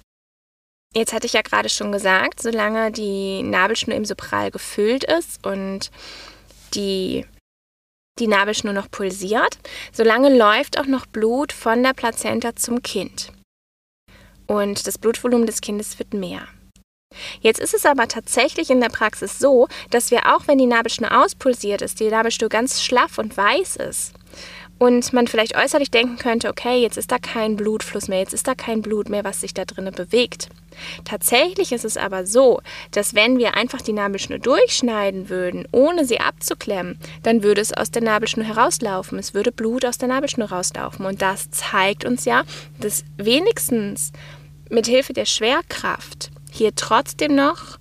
Jetzt 0.95 1.11
hatte 1.11 1.25
ich 1.25 1.33
ja 1.33 1.41
gerade 1.41 1.69
schon 1.69 1.91
gesagt, 1.91 2.41
solange 2.41 2.91
die 2.91 3.41
Nabelschnur 3.41 3.95
im 3.97 4.05
Sopral 4.05 4.51
gefüllt 4.51 5.03
ist 5.03 5.45
und 5.45 5.89
die 6.75 7.25
die 8.19 8.27
Nabelschnur 8.27 8.73
noch 8.73 8.91
pulsiert, 8.91 9.57
solange 9.91 10.35
läuft 10.37 10.79
auch 10.79 10.85
noch 10.85 11.07
Blut 11.07 11.51
von 11.51 11.81
der 11.81 11.93
Plazenta 11.93 12.55
zum 12.55 12.83
Kind 12.83 13.31
und 14.45 14.85
das 14.85 14.99
Blutvolumen 14.99 15.47
des 15.47 15.61
Kindes 15.61 15.97
wird 15.97 16.13
mehr. 16.13 16.47
Jetzt 17.41 17.59
ist 17.59 17.73
es 17.73 17.87
aber 17.87 18.07
tatsächlich 18.07 18.69
in 18.69 18.81
der 18.81 18.89
Praxis 18.89 19.39
so, 19.39 19.67
dass 19.89 20.11
wir 20.11 20.35
auch, 20.35 20.47
wenn 20.47 20.59
die 20.59 20.67
Nabelschnur 20.67 21.11
auspulsiert 21.23 21.81
ist, 21.81 21.99
die 21.99 22.09
Nabelschnur 22.09 22.49
ganz 22.49 22.83
schlaff 22.83 23.17
und 23.17 23.35
weiß 23.35 23.77
ist 23.77 24.13
und 24.83 25.13
man 25.13 25.27
vielleicht 25.27 25.55
äußerlich 25.55 25.91
denken 25.91 26.17
könnte, 26.17 26.49
okay, 26.49 26.81
jetzt 26.81 26.97
ist 26.97 27.09
da 27.09 27.17
kein 27.17 27.55
Blutfluss 27.55 28.09
mehr, 28.09 28.19
jetzt 28.19 28.33
ist 28.33 28.49
da 28.49 28.53
kein 28.53 28.81
Blut 28.81 29.07
mehr, 29.07 29.23
was 29.23 29.39
sich 29.39 29.53
da 29.53 29.63
drinnen 29.63 29.93
bewegt. 29.93 30.49
Tatsächlich 31.05 31.71
ist 31.71 31.85
es 31.85 31.95
aber 31.95 32.25
so, 32.25 32.59
dass 32.91 33.15
wenn 33.15 33.37
wir 33.37 33.55
einfach 33.55 33.79
die 33.79 33.93
Nabelschnur 33.93 34.39
durchschneiden 34.39 35.29
würden, 35.29 35.65
ohne 35.71 36.03
sie 36.03 36.19
abzuklemmen, 36.19 36.99
dann 37.21 37.43
würde 37.43 37.61
es 37.61 37.71
aus 37.71 37.91
der 37.91 38.01
Nabelschnur 38.01 38.45
herauslaufen. 38.45 39.17
Es 39.17 39.33
würde 39.33 39.53
Blut 39.53 39.85
aus 39.85 39.99
der 39.99 40.09
Nabelschnur 40.09 40.49
rauslaufen. 40.49 41.05
Und 41.05 41.21
das 41.21 41.49
zeigt 41.49 42.03
uns 42.03 42.25
ja, 42.25 42.43
dass 42.77 43.05
wenigstens 43.15 44.11
mit 44.69 44.87
Hilfe 44.87 45.13
der 45.13 45.25
Schwerkraft 45.25 46.29
hier 46.51 46.75
trotzdem 46.75 47.35
noch 47.35 47.79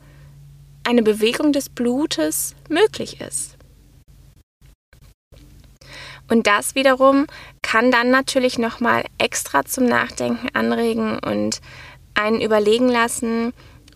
eine 0.85 1.03
Bewegung 1.03 1.53
des 1.53 1.69
Blutes 1.69 2.55
möglich 2.69 3.21
ist. 3.21 3.52
Und 6.33 6.47
das 6.47 6.75
wiederum 6.75 7.27
kann 7.61 7.91
dann 7.91 8.09
natürlich 8.09 8.59
nochmal 8.59 9.05
extra 9.19 9.67
zum 9.67 9.85
Nachdenken 9.85 10.49
anregen 10.55 11.19
und 11.19 11.61
einen 12.15 12.41
überlegen 12.41 12.89
lassen, 12.89 13.53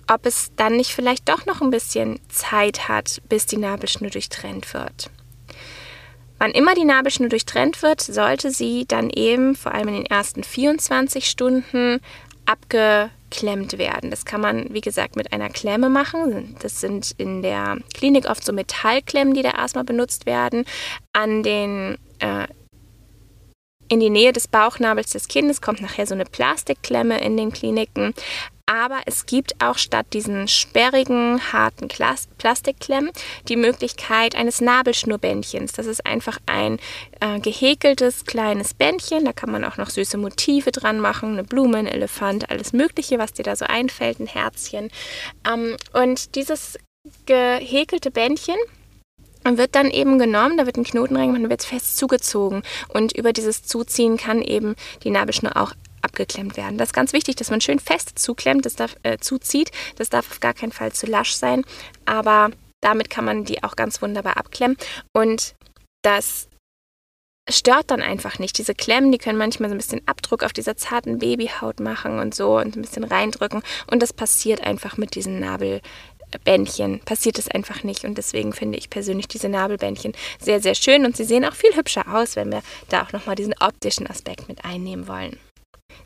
ob 0.07 0.27
es 0.27 0.51
dann 0.55 0.77
nicht 0.77 0.91
vielleicht 0.91 1.31
doch 1.31 1.47
noch 1.47 1.63
ein 1.63 1.71
bisschen 1.71 2.21
Zeit 2.29 2.89
hat, 2.89 3.23
bis 3.31 3.47
die 3.47 3.57
Nabelschnur 3.57 4.11
durchtrennt 4.11 4.75
wird. 4.75 5.09
Wann 6.39 6.51
immer 6.51 6.75
die 6.75 6.85
Nabelschnur 6.85 7.31
durchtrennt 7.31 7.81
wird, 7.81 8.03
sollte 8.03 8.51
sie 8.51 8.85
dann 8.87 9.09
eben 9.09 9.57
vor 9.57 9.73
allem 9.73 9.89
in 9.89 9.95
den 9.95 10.07
ersten 10.07 10.45
24 10.45 11.31
Stunden 11.31 12.01
abgeklemmt 12.47 13.79
werden. 13.79 14.11
Das 14.11 14.25
kann 14.25 14.41
man, 14.41 14.73
wie 14.73 14.81
gesagt, 14.81 15.17
mit 15.17 15.33
einer 15.33 15.51
Klemme 15.51 15.89
machen. 15.89 16.57
Das 16.61 16.81
sind 16.81 17.13
in 17.19 17.43
der 17.43 17.79
Klinik 17.95 18.29
oft 18.29 18.45
so 18.45 18.53
Metallklemmen, 18.53 19.35
die 19.35 19.43
da 19.43 19.51
erstmal 19.51 19.85
benutzt 19.85 20.27
werden. 20.27 20.65
An 21.13 21.43
den 21.43 21.99
äh, 22.21 22.47
in 23.89 24.01
die 24.01 24.11
Nähe 24.11 24.33
des 24.33 24.49
Bauchnabels 24.49 25.11
des 25.11 25.29
Kindes 25.29 25.61
kommt 25.61 25.81
nachher 25.81 26.07
so 26.07 26.15
eine 26.15 26.25
Plastikklemme 26.25 27.21
in 27.21 27.37
den 27.37 27.53
Kliniken. 27.53 28.15
Aber 28.69 29.01
es 29.07 29.27
gibt 29.27 29.63
auch 29.63 29.79
statt 29.79 30.07
diesen 30.13 30.49
sperrigen, 30.49 31.53
harten 31.53 31.87
Plastikklemmen 31.87 33.13
die 33.49 33.55
Möglichkeit 33.55 34.35
eines 34.35 34.61
Nabelschnurbändchens. 34.61 35.73
Das 35.73 35.87
ist 35.87 36.05
einfach 36.05 36.39
ein 36.47 36.81
äh, 37.21 37.39
gehäkeltes 37.39 38.25
kleines 38.25 38.75
Bändchen. 38.75 39.25
Da 39.25 39.33
kann 39.33 39.53
man 39.53 39.65
auch 39.65 39.77
noch 39.77 39.89
süße 39.89 40.19
Motive 40.19 40.73
dran 40.73 40.99
machen. 40.99 41.35
Eine 41.35 41.45
Blume, 41.45 41.79
ein 41.79 41.87
Elefant, 41.87 42.51
alles 42.51 42.73
Mögliche, 42.73 43.21
was 43.21 43.33
dir 43.33 43.45
da 43.45 43.55
so 43.55 43.67
einfällt, 43.67 44.19
ein 44.19 44.27
Herzchen. 44.27 44.91
Ähm, 45.49 45.77
und 45.93 46.35
dieses 46.35 46.77
gehäkelte 47.27 48.11
Bändchen 48.11 48.57
wird 49.45 49.77
dann 49.77 49.93
eben 49.93 50.19
genommen, 50.19 50.57
da 50.57 50.67
wird 50.67 50.77
ein 50.77 50.83
Knoten 50.83 51.17
reingemacht 51.17 51.45
und 51.45 51.51
wird 51.51 51.63
fest 51.63 51.97
zugezogen. 51.99 52.65
Und 52.89 53.17
über 53.17 53.33
dieses 53.33 53.63
Zuziehen 53.63 54.17
kann 54.17 54.43
eben 54.43 54.75
die 55.05 55.11
Nabelschnur 55.11 55.57
auch 55.57 55.73
abgeklemmt 56.03 56.57
werden. 56.57 56.79
Das 56.79 56.89
ist 56.89 56.95
ganz 56.95 57.13
wichtig, 57.13 57.37
dass 57.37 57.51
man 57.51 57.61
schön 57.61 57.79
fest 57.79 58.19
zuklemmt, 58.19 58.67
das 58.67 58.77
darf, 58.77 58.97
äh, 59.03 59.19
zuzieht. 59.19 59.71
Das 59.97 60.11
darf 60.11 60.31
auf 60.31 60.41
gar 60.41 60.55
keinen 60.55 60.73
Fall 60.73 60.93
zu 60.93 61.07
lasch 61.07 61.33
sein, 61.33 61.65
aber 62.05 62.51
damit 62.81 63.11
kann 63.11 63.25
man 63.25 63.45
die 63.45 63.65
auch 63.65 63.77
ganz 63.77 64.03
wunderbar 64.03 64.37
abklemmen. 64.37 64.77
Und 65.13 65.55
das 66.03 66.49
stört 67.49 67.91
dann 67.91 68.03
einfach 68.03 68.39
nicht. 68.39 68.59
Diese 68.59 68.75
Klemmen, 68.75 69.13
die 69.13 69.19
können 69.19 69.39
manchmal 69.39 69.69
so 69.69 69.75
ein 69.75 69.79
bisschen 69.79 70.07
Abdruck 70.07 70.43
auf 70.43 70.53
dieser 70.53 70.77
zarten 70.77 71.19
Babyhaut 71.19 71.81
machen 71.81 72.19
und 72.19 72.35
so 72.35 72.59
und 72.59 72.77
ein 72.77 72.83
bisschen 72.83 73.05
reindrücken. 73.05 73.63
Und 73.91 74.03
das 74.03 74.13
passiert 74.13 74.61
einfach 74.61 74.97
mit 74.97 75.15
diesen 75.15 75.41
Nabel, 75.41 75.81
Bändchen 76.45 77.01
passiert 77.01 77.39
es 77.39 77.49
einfach 77.49 77.83
nicht. 77.85 78.05
Und 78.05 78.19
deswegen 78.19 78.53
finde 78.53 78.79
ich 78.79 78.91
persönlich 78.91 79.29
diese 79.29 79.49
Nabelbändchen 79.49 80.13
sehr, 80.41 80.61
sehr 80.61 80.75
schön. 80.75 81.05
Und 81.05 81.17
sie 81.17 81.25
sehen 81.25 81.45
auch 81.45 81.55
viel 81.55 81.75
hübscher 81.77 82.15
aus, 82.15 82.37
wenn 82.37 82.51
wir 82.51 82.63
da 82.89 83.05
auch 83.05 83.13
nochmal 83.13 83.37
diesen 83.37 83.55
optischen 83.61 84.07
Aspekt 84.07 84.49
mit 84.49 84.65
einnehmen 84.65 85.09
wollen. 85.09 85.39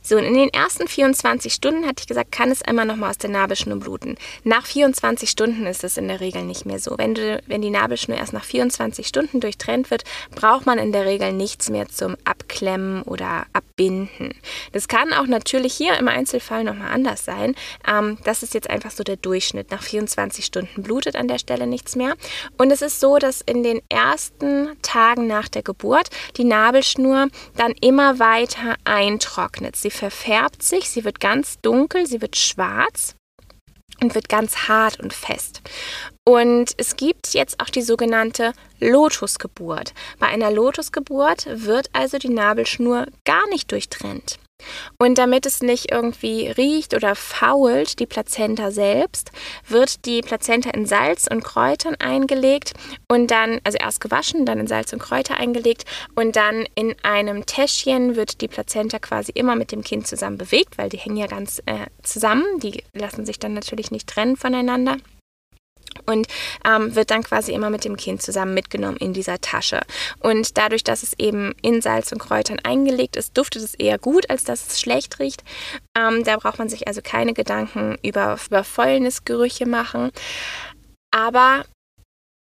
So, 0.02 0.16
und 0.16 0.24
in 0.24 0.34
den 0.34 0.48
ersten 0.48 0.88
24 0.88 1.52
Stunden, 1.52 1.86
hatte 1.86 2.00
ich 2.00 2.06
gesagt, 2.06 2.32
kann 2.32 2.50
es 2.50 2.62
einmal 2.62 2.86
nochmal 2.86 3.10
aus 3.10 3.18
der 3.18 3.30
Nabelschnur 3.30 3.78
bluten. 3.78 4.16
Nach 4.44 4.64
24 4.64 5.28
Stunden 5.28 5.66
ist 5.66 5.84
es 5.84 5.98
in 5.98 6.08
der 6.08 6.20
Regel 6.20 6.42
nicht 6.42 6.64
mehr 6.64 6.78
so. 6.78 6.96
Wenn, 6.96 7.14
du, 7.14 7.42
wenn 7.46 7.60
die 7.60 7.70
Nabelschnur 7.70 8.16
erst 8.16 8.32
nach 8.32 8.44
24 8.44 9.06
Stunden 9.06 9.40
durchtrennt 9.40 9.90
wird, 9.90 10.04
braucht 10.34 10.64
man 10.64 10.78
in 10.78 10.92
der 10.92 11.04
Regel 11.04 11.32
nichts 11.32 11.68
mehr 11.68 11.88
zum 11.88 12.16
Abklemmen 12.24 13.02
oder 13.02 13.46
Abbinden. 13.52 14.34
Das 14.72 14.88
kann 14.88 15.12
auch 15.12 15.26
natürlich 15.26 15.74
hier 15.74 15.98
im 15.98 16.08
Einzelfall 16.08 16.64
nochmal 16.64 16.92
anders 16.92 17.24
sein. 17.24 17.54
Ähm, 17.86 18.16
das 18.24 18.42
ist 18.42 18.54
jetzt 18.54 18.70
einfach 18.70 18.90
so 18.90 19.04
der 19.04 19.16
Durchschnitt. 19.16 19.70
Nach 19.70 19.82
24 19.82 20.44
Stunden 20.44 20.82
blutet 20.82 21.14
an 21.14 21.28
der 21.28 21.38
Stelle 21.38 21.66
nichts 21.66 21.94
mehr. 21.94 22.14
Und 22.56 22.70
es 22.70 22.80
ist 22.80 23.00
so, 23.00 23.18
dass 23.18 23.42
in 23.42 23.62
den 23.62 23.82
ersten 23.90 24.70
Tagen 24.80 25.26
nach 25.26 25.48
der 25.48 25.62
Geburt 25.62 26.08
die 26.36 26.44
Nabelschnur 26.44 27.28
dann 27.56 27.74
immer 27.80 28.18
weiter 28.18 28.76
eintrocknet. 28.84 29.76
Sie 29.82 29.90
verfärbt 29.90 30.62
sich, 30.62 30.90
sie 30.90 31.04
wird 31.04 31.20
ganz 31.20 31.58
dunkel, 31.60 32.06
sie 32.06 32.20
wird 32.20 32.36
schwarz 32.36 33.14
und 34.00 34.14
wird 34.14 34.28
ganz 34.28 34.68
hart 34.68 35.00
und 35.00 35.12
fest. 35.12 35.62
Und 36.26 36.72
es 36.76 36.96
gibt 36.96 37.34
jetzt 37.34 37.60
auch 37.60 37.70
die 37.70 37.82
sogenannte 37.82 38.52
Lotusgeburt. 38.78 39.94
Bei 40.18 40.26
einer 40.26 40.50
Lotusgeburt 40.50 41.46
wird 41.50 41.88
also 41.92 42.18
die 42.18 42.28
Nabelschnur 42.28 43.06
gar 43.24 43.48
nicht 43.48 43.72
durchtrennt. 43.72 44.38
Und 44.98 45.18
damit 45.18 45.46
es 45.46 45.62
nicht 45.62 45.90
irgendwie 45.90 46.48
riecht 46.48 46.94
oder 46.94 47.14
fault, 47.14 47.98
die 47.98 48.06
Plazenta 48.06 48.70
selbst, 48.70 49.30
wird 49.68 50.04
die 50.04 50.22
Plazenta 50.22 50.70
in 50.70 50.86
Salz 50.86 51.26
und 51.30 51.44
Kräutern 51.44 51.96
eingelegt 51.98 52.74
und 53.08 53.30
dann, 53.30 53.60
also 53.64 53.78
erst 53.78 54.00
gewaschen, 54.00 54.46
dann 54.46 54.60
in 54.60 54.66
Salz 54.66 54.92
und 54.92 55.00
Kräuter 55.00 55.36
eingelegt 55.36 55.84
und 56.14 56.36
dann 56.36 56.66
in 56.74 56.94
einem 57.02 57.46
Täschchen 57.46 58.16
wird 58.16 58.40
die 58.40 58.48
Plazenta 58.48 58.98
quasi 58.98 59.32
immer 59.34 59.56
mit 59.56 59.72
dem 59.72 59.82
Kind 59.82 60.06
zusammen 60.06 60.38
bewegt, 60.38 60.78
weil 60.78 60.88
die 60.88 60.98
hängen 60.98 61.16
ja 61.16 61.26
ganz 61.26 61.60
äh, 61.66 61.86
zusammen, 62.02 62.44
die 62.62 62.82
lassen 62.92 63.26
sich 63.26 63.38
dann 63.38 63.54
natürlich 63.54 63.90
nicht 63.90 64.08
trennen 64.08 64.36
voneinander 64.36 64.96
und 66.06 66.26
ähm, 66.66 66.94
wird 66.94 67.10
dann 67.10 67.22
quasi 67.22 67.52
immer 67.52 67.70
mit 67.70 67.84
dem 67.84 67.96
Kind 67.96 68.22
zusammen 68.22 68.54
mitgenommen 68.54 68.96
in 68.96 69.12
dieser 69.12 69.40
Tasche. 69.40 69.80
Und 70.20 70.56
dadurch, 70.58 70.84
dass 70.84 71.02
es 71.02 71.14
eben 71.18 71.54
in 71.62 71.82
Salz 71.82 72.12
und 72.12 72.18
Kräutern 72.18 72.58
eingelegt 72.62 73.16
ist, 73.16 73.36
duftet 73.36 73.62
es 73.62 73.74
eher 73.74 73.98
gut, 73.98 74.28
als 74.30 74.44
dass 74.44 74.66
es 74.66 74.80
schlecht 74.80 75.18
riecht. 75.18 75.42
Ähm, 75.96 76.24
da 76.24 76.36
braucht 76.36 76.58
man 76.58 76.68
sich 76.68 76.88
also 76.88 77.00
keine 77.02 77.34
Gedanken 77.34 77.96
über, 78.02 78.38
über 78.46 78.64
Fäulnisgerüche 78.64 79.66
machen. 79.66 80.10
Aber 81.10 81.64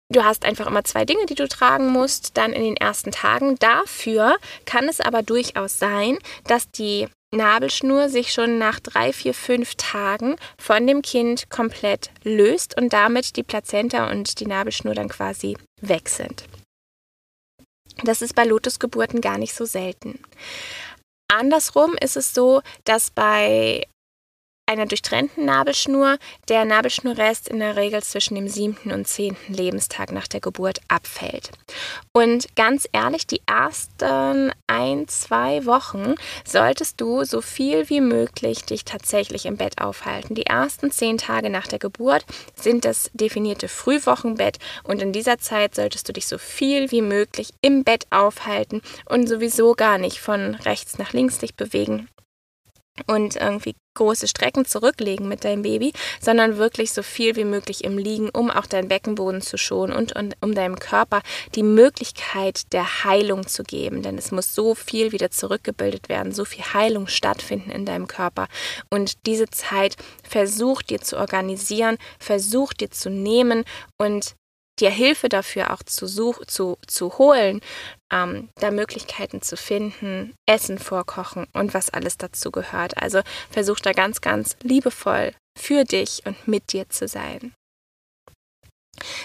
Du 0.10 0.24
hast 0.24 0.46
einfach 0.46 0.68
immer 0.68 0.86
zwei 0.86 1.04
Dinge, 1.04 1.25
die 1.25 1.36
du 1.36 1.50
tragen 1.50 1.89
musst, 1.89 2.38
dann 2.38 2.54
in 2.54 2.63
den 2.63 2.77
ersten 2.77 3.12
Tagen. 3.12 3.58
Dafür 3.60 4.38
kann 4.63 4.88
es 4.88 5.01
aber 5.01 5.22
durchaus 5.22 5.80
sein, 5.80 6.18
dass 6.46 6.72
die 6.72 7.10
Nabelschnur 7.36 8.10
sich 8.10 8.31
schon 8.31 8.57
nach 8.57 8.79
drei, 8.79 9.12
vier, 9.12 9.34
fünf 9.34 9.75
Tagen 9.75 10.38
von 10.57 10.88
dem 10.88 11.01
Kind 11.01 11.50
komplett 11.50 12.10
löst 12.24 12.77
und 12.77 12.93
damit 12.93 13.36
die 13.36 13.43
Plazenta 13.43 14.10
und 14.10 14.39
die 14.39 14.46
Nabelschnur 14.46 14.96
dann 14.96 15.10
quasi 15.10 15.57
weg 15.81 16.07
sind. 16.10 16.46
Das 18.03 18.22
ist 18.22 18.36
bei 18.36 18.46
Lotusgeburten 18.46 19.22
gar 19.22 19.38
nicht 19.38 19.53
so 19.53 19.65
selten. 19.65 20.19
Andersrum 21.27 21.96
ist 22.00 22.15
es 22.15 22.34
so, 22.34 22.62
dass 22.86 23.12
bei 23.12 23.86
einer 24.67 24.86
durchtrennten 24.86 25.45
Nabelschnur 25.45 26.17
der 26.50 26.65
Nabelschnurrest 26.65 27.47
in 27.47 27.59
der 27.59 27.75
Regel 27.77 28.03
zwischen 28.03 28.36
dem 28.36 28.47
siebten 28.47 28.91
und 28.91 29.07
zehnten 29.07 29.53
Lebenstag 29.53 30.12
nach 30.12 30.27
der 30.27 30.41
Geburt 30.41 30.81
abfällt. 30.89 31.51
Und 32.12 32.55
ganz 32.55 32.88
ehrlich, 32.91 33.25
die 33.25 33.41
ersten 33.45 34.51
ein, 34.67 35.07
zwei 35.07 35.65
Wochen 35.65 36.15
solltest 36.45 37.00
du 37.00 37.24
so 37.24 37.41
viel 37.41 37.89
wie 37.89 38.01
möglich 38.01 38.65
dich 38.65 38.83
tatsächlich 38.83 39.45
im 39.45 39.57
Bett 39.57 39.81
aufhalten. 39.81 40.36
Die 40.36 40.45
ersten 40.45 40.91
zehn 40.91 41.17
Tage 41.17 41.50
nach 41.50 41.67
der 41.67 41.79
Geburt 41.79 42.25
sind 42.55 42.83
das 42.83 43.09
definierte 43.13 43.69
Frühwochenbett 43.69 44.57
und 44.83 45.01
in 45.01 45.13
dieser 45.13 45.38
Zeit 45.38 45.75
solltest 45.75 46.09
du 46.09 46.13
dich 46.13 46.27
so 46.27 46.38
viel 46.38 46.91
wie 46.91 47.01
möglich 47.01 47.53
im 47.62 47.83
Bett 47.83 48.05
aufhalten 48.09 48.81
und 49.05 49.27
sowieso 49.27 49.74
gar 49.74 49.97
nicht 49.97 50.19
von 50.19 50.55
rechts 50.55 50.97
nach 50.97 51.13
links 51.13 51.38
dich 51.39 51.55
bewegen 51.55 52.09
und 53.06 53.36
irgendwie 53.36 53.75
große 53.96 54.27
Strecken 54.27 54.66
zurücklegen 54.66 55.27
mit 55.27 55.44
deinem 55.44 55.63
Baby, 55.63 55.92
sondern 56.22 56.58
wirklich 56.58 56.92
so 56.92 57.04
viel 57.04 57.36
wie 57.36 57.44
möglich 57.44 57.84
im 57.84 57.98
Liegen, 57.98 58.30
um 58.30 58.50
auch 58.51 58.68
deinen 58.68 58.88
Beckenboden 58.88 59.42
zu 59.42 59.58
schonen 59.58 59.96
und, 59.96 60.16
und 60.16 60.36
um 60.42 60.54
deinem 60.54 60.77
Körper 60.77 61.22
die 61.56 61.63
Möglichkeit 61.63 62.72
der 62.74 63.04
Heilung 63.04 63.48
zu 63.48 63.63
geben. 63.63 64.04
Denn 64.04 64.18
es 64.18 64.32
muss 64.32 64.54
so 64.54 64.75
viel 64.75 65.12
wieder 65.12 65.32
zurückgebildet 65.32 66.10
werden, 66.10 66.32
so 66.32 66.46
viel 66.46 66.63
Heilung 66.63 67.08
stattfinden 67.08 67.72
in 67.72 67.86
deinem 67.86 68.08
Körper. 68.08 68.48
Und 68.89 69.25
diese 69.25 69.48
Zeit 69.48 69.96
versucht 70.24 70.89
dir 70.89 71.01
zu 71.01 71.18
organisieren, 71.18 71.98
versucht 72.20 72.82
dir 72.82 72.92
zu 72.92 73.10
nehmen 73.10 73.63
und 73.98 74.36
dir 74.79 74.89
Hilfe 74.89 75.29
dafür 75.29 75.74
auch 75.74 75.84
zu, 75.84 76.07
such, 76.07 76.46
zu, 76.46 76.77
zu 76.88 77.17
holen, 77.17 77.62
ähm, 78.12 78.50
da 78.55 78.72
Möglichkeiten 78.72 79.41
zu 79.41 79.57
finden, 79.57 80.34
Essen 80.46 80.79
vorkochen 80.79 81.48
und 81.53 81.74
was 81.74 81.89
alles 81.89 82.17
dazu 82.17 82.51
gehört. 82.51 82.98
Also 83.01 83.22
versuch 83.50 83.79
da 83.79 83.91
ganz, 83.91 84.22
ganz 84.22 84.55
liebevoll 84.63 85.34
für 85.57 85.84
dich 85.84 86.24
und 86.25 86.48
mit 86.48 86.74
dir 86.74 86.89
zu 86.89 87.07
sein. 87.07 87.53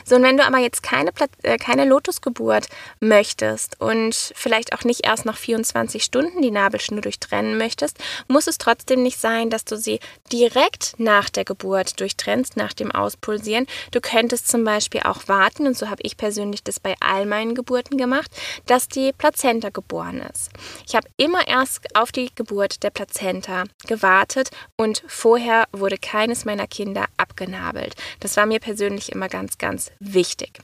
So, 0.04 0.16
und 0.16 0.22
wenn 0.22 0.36
du 0.36 0.44
aber 0.44 0.58
jetzt 0.58 0.82
keine, 0.82 1.10
äh, 1.42 1.56
keine 1.56 1.84
Lotusgeburt 1.84 2.66
möchtest 3.00 3.80
und 3.80 4.14
vielleicht 4.34 4.72
auch 4.72 4.84
nicht 4.84 5.06
erst 5.06 5.24
nach 5.24 5.36
24 5.36 6.02
Stunden 6.02 6.42
die 6.42 6.50
Nabelschnur 6.50 7.00
durchtrennen 7.00 7.56
möchtest, 7.56 7.98
muss 8.28 8.46
es 8.46 8.58
trotzdem 8.58 9.02
nicht 9.02 9.18
sein, 9.18 9.50
dass 9.50 9.64
du 9.64 9.76
sie 9.76 10.00
direkt 10.32 10.94
nach 10.98 11.30
der 11.30 11.44
Geburt 11.44 12.00
durchtrennst, 12.00 12.56
nach 12.56 12.72
dem 12.72 12.90
Auspulsieren. 12.92 13.66
Du 13.90 14.00
könntest 14.00 14.48
zum 14.48 14.64
Beispiel 14.64 15.02
auch 15.02 15.28
warten, 15.28 15.66
und 15.66 15.76
so 15.76 15.88
habe 15.88 16.02
ich 16.02 16.16
persönlich 16.16 16.62
das 16.62 16.80
bei 16.80 16.94
all 17.00 17.26
meinen 17.26 17.54
Geburten 17.54 17.96
gemacht, 17.96 18.30
dass 18.66 18.88
die 18.88 19.12
Plazenta 19.12 19.70
geboren 19.70 20.22
ist. 20.32 20.50
Ich 20.86 20.94
habe 20.94 21.08
immer 21.16 21.46
erst 21.46 21.96
auf 21.96 22.12
die 22.12 22.30
Geburt 22.34 22.82
der 22.82 22.90
Plazenta 22.90 23.64
gewartet 23.86 24.50
und 24.76 25.02
vorher 25.06 25.66
wurde 25.72 25.98
keines 25.98 26.44
meiner 26.44 26.66
Kinder 26.66 27.06
abgenabelt. 27.16 27.94
Das 28.20 28.36
war 28.36 28.46
mir 28.46 28.60
persönlich 28.60 29.12
immer 29.12 29.28
ganz, 29.28 29.58
ganz 29.58 29.71
wichtig. 30.00 30.58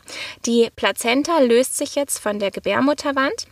Die 0.47 0.71
Plazenta 0.75 1.39
löst 1.41 1.77
sich 1.77 1.95
jetzt 1.95 2.19
von 2.19 2.39
der 2.39 2.51
Gebärmutterwand. 2.51 3.47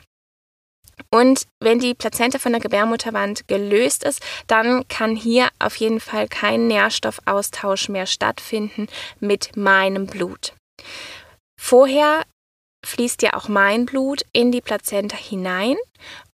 Und 1.11 1.47
wenn 1.61 1.79
die 1.79 1.95
Plazenta 1.95 2.39
von 2.39 2.53
der 2.53 2.61
Gebärmutterwand 2.61 3.49
gelöst 3.49 4.03
ist, 4.03 4.23
dann 4.47 4.89
kann 4.89 5.15
hier 5.15 5.49
auf 5.59 5.77
jeden 5.77 6.01
Fall 6.01 6.27
kein 6.27 6.69
Nährstoffaustausch 6.69 7.89
mehr 7.89 8.07
stattfinden 8.07 8.87
mit 9.21 9.57
meinem 9.57 10.07
Blut. 10.07 10.55
Vorher 11.61 12.25
fließt 12.87 13.23
ja 13.23 13.35
auch 13.35 13.49
mein 13.49 13.85
Blut 13.87 14.23
in 14.33 14.53
die 14.53 14.61
Plazenta 14.61 15.17
hinein 15.17 15.77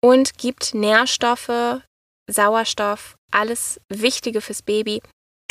und 0.02 0.38
gibt 0.38 0.74
Nährstoffe, 0.74 1.82
Sauerstoff, 2.30 3.16
alles 3.32 3.80
Wichtige 3.90 4.42
fürs 4.42 4.62
Baby 4.62 5.02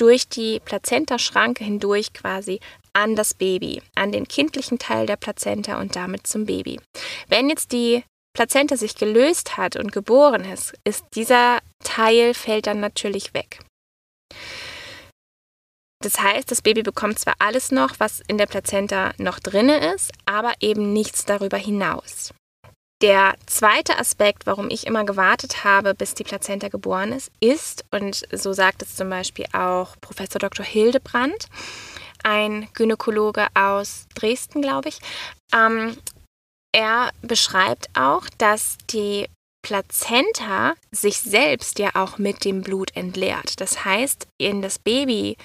durch 0.00 0.28
die 0.28 0.60
Plazentaschranke 0.60 1.62
hindurch 1.62 2.12
quasi 2.12 2.60
an 2.92 3.16
das 3.16 3.34
Baby, 3.34 3.82
an 3.94 4.12
den 4.12 4.26
kindlichen 4.26 4.78
Teil 4.78 5.06
der 5.06 5.16
Plazenta 5.16 5.78
und 5.78 5.94
damit 5.94 6.26
zum 6.26 6.46
Baby. 6.46 6.80
Wenn 7.28 7.50
jetzt 7.50 7.72
die 7.72 8.02
Plazenta 8.34 8.76
sich 8.76 8.94
gelöst 8.94 9.56
hat 9.56 9.76
und 9.76 9.92
geboren 9.92 10.44
ist, 10.44 10.74
ist 10.84 11.04
dieser 11.14 11.58
Teil 11.84 12.34
fällt 12.34 12.66
dann 12.66 12.80
natürlich 12.80 13.34
weg. 13.34 13.60
Das 16.02 16.18
heißt, 16.18 16.50
das 16.50 16.62
Baby 16.62 16.82
bekommt 16.82 17.18
zwar 17.18 17.34
alles 17.38 17.70
noch, 17.70 17.96
was 17.98 18.22
in 18.26 18.38
der 18.38 18.46
Plazenta 18.46 19.12
noch 19.18 19.38
drinne 19.38 19.92
ist, 19.94 20.12
aber 20.24 20.54
eben 20.60 20.94
nichts 20.94 21.26
darüber 21.26 21.58
hinaus. 21.58 22.32
Der 23.02 23.34
zweite 23.46 23.98
Aspekt, 23.98 24.46
warum 24.46 24.68
ich 24.68 24.86
immer 24.86 25.04
gewartet 25.04 25.64
habe, 25.64 25.94
bis 25.94 26.12
die 26.14 26.24
Plazenta 26.24 26.68
geboren 26.68 27.12
ist, 27.12 27.30
ist, 27.40 27.84
und 27.90 28.26
so 28.30 28.52
sagt 28.52 28.82
es 28.82 28.94
zum 28.94 29.08
Beispiel 29.08 29.46
auch 29.52 29.96
Professor 30.02 30.38
Dr. 30.38 30.64
Hildebrand, 30.64 31.46
ein 32.22 32.68
Gynäkologe 32.74 33.46
aus 33.54 34.06
Dresden, 34.14 34.60
glaube 34.60 34.90
ich, 34.90 34.98
ähm, 35.54 35.96
er 36.72 37.10
beschreibt 37.22 37.88
auch, 37.98 38.26
dass 38.36 38.76
die 38.90 39.26
Plazenta 39.62 40.74
sich 40.90 41.20
selbst 41.20 41.78
ja 41.78 41.90
auch 41.94 42.18
mit 42.18 42.44
dem 42.44 42.62
Blut 42.62 42.96
entleert. 42.96 43.60
Das 43.60 43.84
heißt, 43.84 44.26
in 44.38 44.62
das 44.62 44.78
Baby 44.78 45.36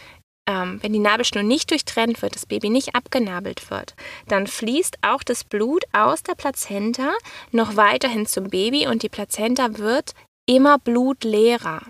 ähm, 0.47 0.79
wenn 0.81 0.93
die 0.93 0.99
Nabelschnur 0.99 1.43
nicht 1.43 1.71
durchtrennt 1.71 2.21
wird, 2.21 2.35
das 2.35 2.45
Baby 2.45 2.69
nicht 2.69 2.95
abgenabelt 2.95 3.69
wird, 3.69 3.95
dann 4.27 4.47
fließt 4.47 4.97
auch 5.01 5.23
das 5.23 5.43
Blut 5.43 5.83
aus 5.91 6.23
der 6.23 6.35
Plazenta 6.35 7.13
noch 7.51 7.75
weiterhin 7.75 8.25
zum 8.25 8.49
Baby 8.49 8.87
und 8.87 9.03
die 9.03 9.09
Plazenta 9.09 9.77
wird 9.77 10.13
immer 10.47 10.77
blutleerer. 10.77 11.81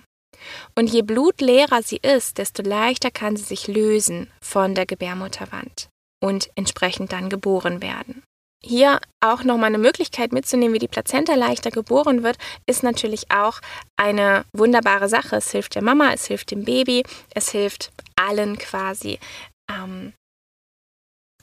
Und 0.76 0.92
je 0.92 1.02
blutleerer 1.02 1.82
sie 1.82 1.98
ist, 1.98 2.38
desto 2.38 2.62
leichter 2.62 3.12
kann 3.12 3.36
sie 3.36 3.44
sich 3.44 3.68
lösen 3.68 4.32
von 4.42 4.76
der 4.76 4.86
Gebärmutterwand 4.86 5.90
und 6.24 6.50
entsprechend 6.56 7.12
dann 7.12 7.30
geboren 7.30 7.82
werden. 7.82 8.24
Hier 8.64 9.00
auch 9.20 9.44
nochmal 9.44 9.68
eine 9.68 9.78
Möglichkeit 9.78 10.34
mitzunehmen, 10.34 10.74
wie 10.74 10.80
die 10.80 10.88
Plazenta 10.88 11.36
leichter 11.36 11.70
geboren 11.70 12.24
wird, 12.24 12.38
ist 12.66 12.82
natürlich 12.82 13.30
auch 13.30 13.60
eine 13.96 14.44
wunderbare 14.54 15.08
Sache. 15.08 15.36
Es 15.36 15.52
hilft 15.52 15.76
der 15.76 15.84
Mama, 15.84 16.12
es 16.14 16.26
hilft 16.26 16.50
dem 16.50 16.64
Baby, 16.64 17.04
es 17.36 17.52
hilft 17.52 17.92
allen 18.26 18.58
quasi. 18.58 19.20
Ähm, 19.70 20.14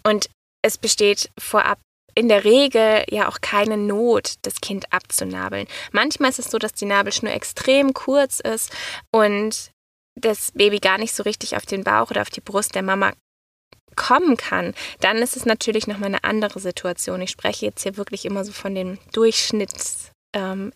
und 0.05 0.29
es 0.65 0.79
besteht 0.79 1.31
vorab 1.39 1.79
in 2.15 2.29
der 2.29 2.45
Regel 2.45 3.05
ja 3.11 3.29
auch 3.29 3.41
keine 3.41 3.77
Not, 3.77 4.35
das 4.43 4.61
Kind 4.61 4.93
abzunabeln. 4.93 5.67
Manchmal 5.93 6.31
ist 6.31 6.39
es 6.39 6.51
so, 6.51 6.59
dass 6.59 6.73
die 6.73 6.85
Nabelschnur 6.85 7.33
extrem 7.33 7.95
kurz 7.95 8.41
ist 8.41 8.71
und 9.11 9.71
das 10.15 10.53
Baby 10.53 10.79
gar 10.79 10.99
nicht 10.99 11.15
so 11.15 11.23
richtig 11.23 11.57
auf 11.57 11.65
den 11.65 11.85
Bauch 11.85 12.11
oder 12.11 12.21
auf 12.21 12.31
die 12.31 12.43
Brust 12.43 12.75
der 12.75 12.83
Mama 12.83 13.13
kommen 13.97 14.37
kann, 14.37 14.75
dann 15.01 15.19
ist 15.19 15.37
es 15.37 15.45
natürlich 15.45 15.87
nochmal 15.87 16.09
eine 16.09 16.25
andere 16.25 16.61
Situation. 16.61 17.21
Ich 17.21 17.31
spreche 17.31 17.67
jetzt 17.67 17.83
hier 17.83 17.97
wirklich 17.97 18.25
immer 18.25 18.45
so 18.45 18.53
von 18.53 18.75
den 18.75 18.99
Durchschnittserfahrungen 19.13 20.13
ähm, 20.35 20.73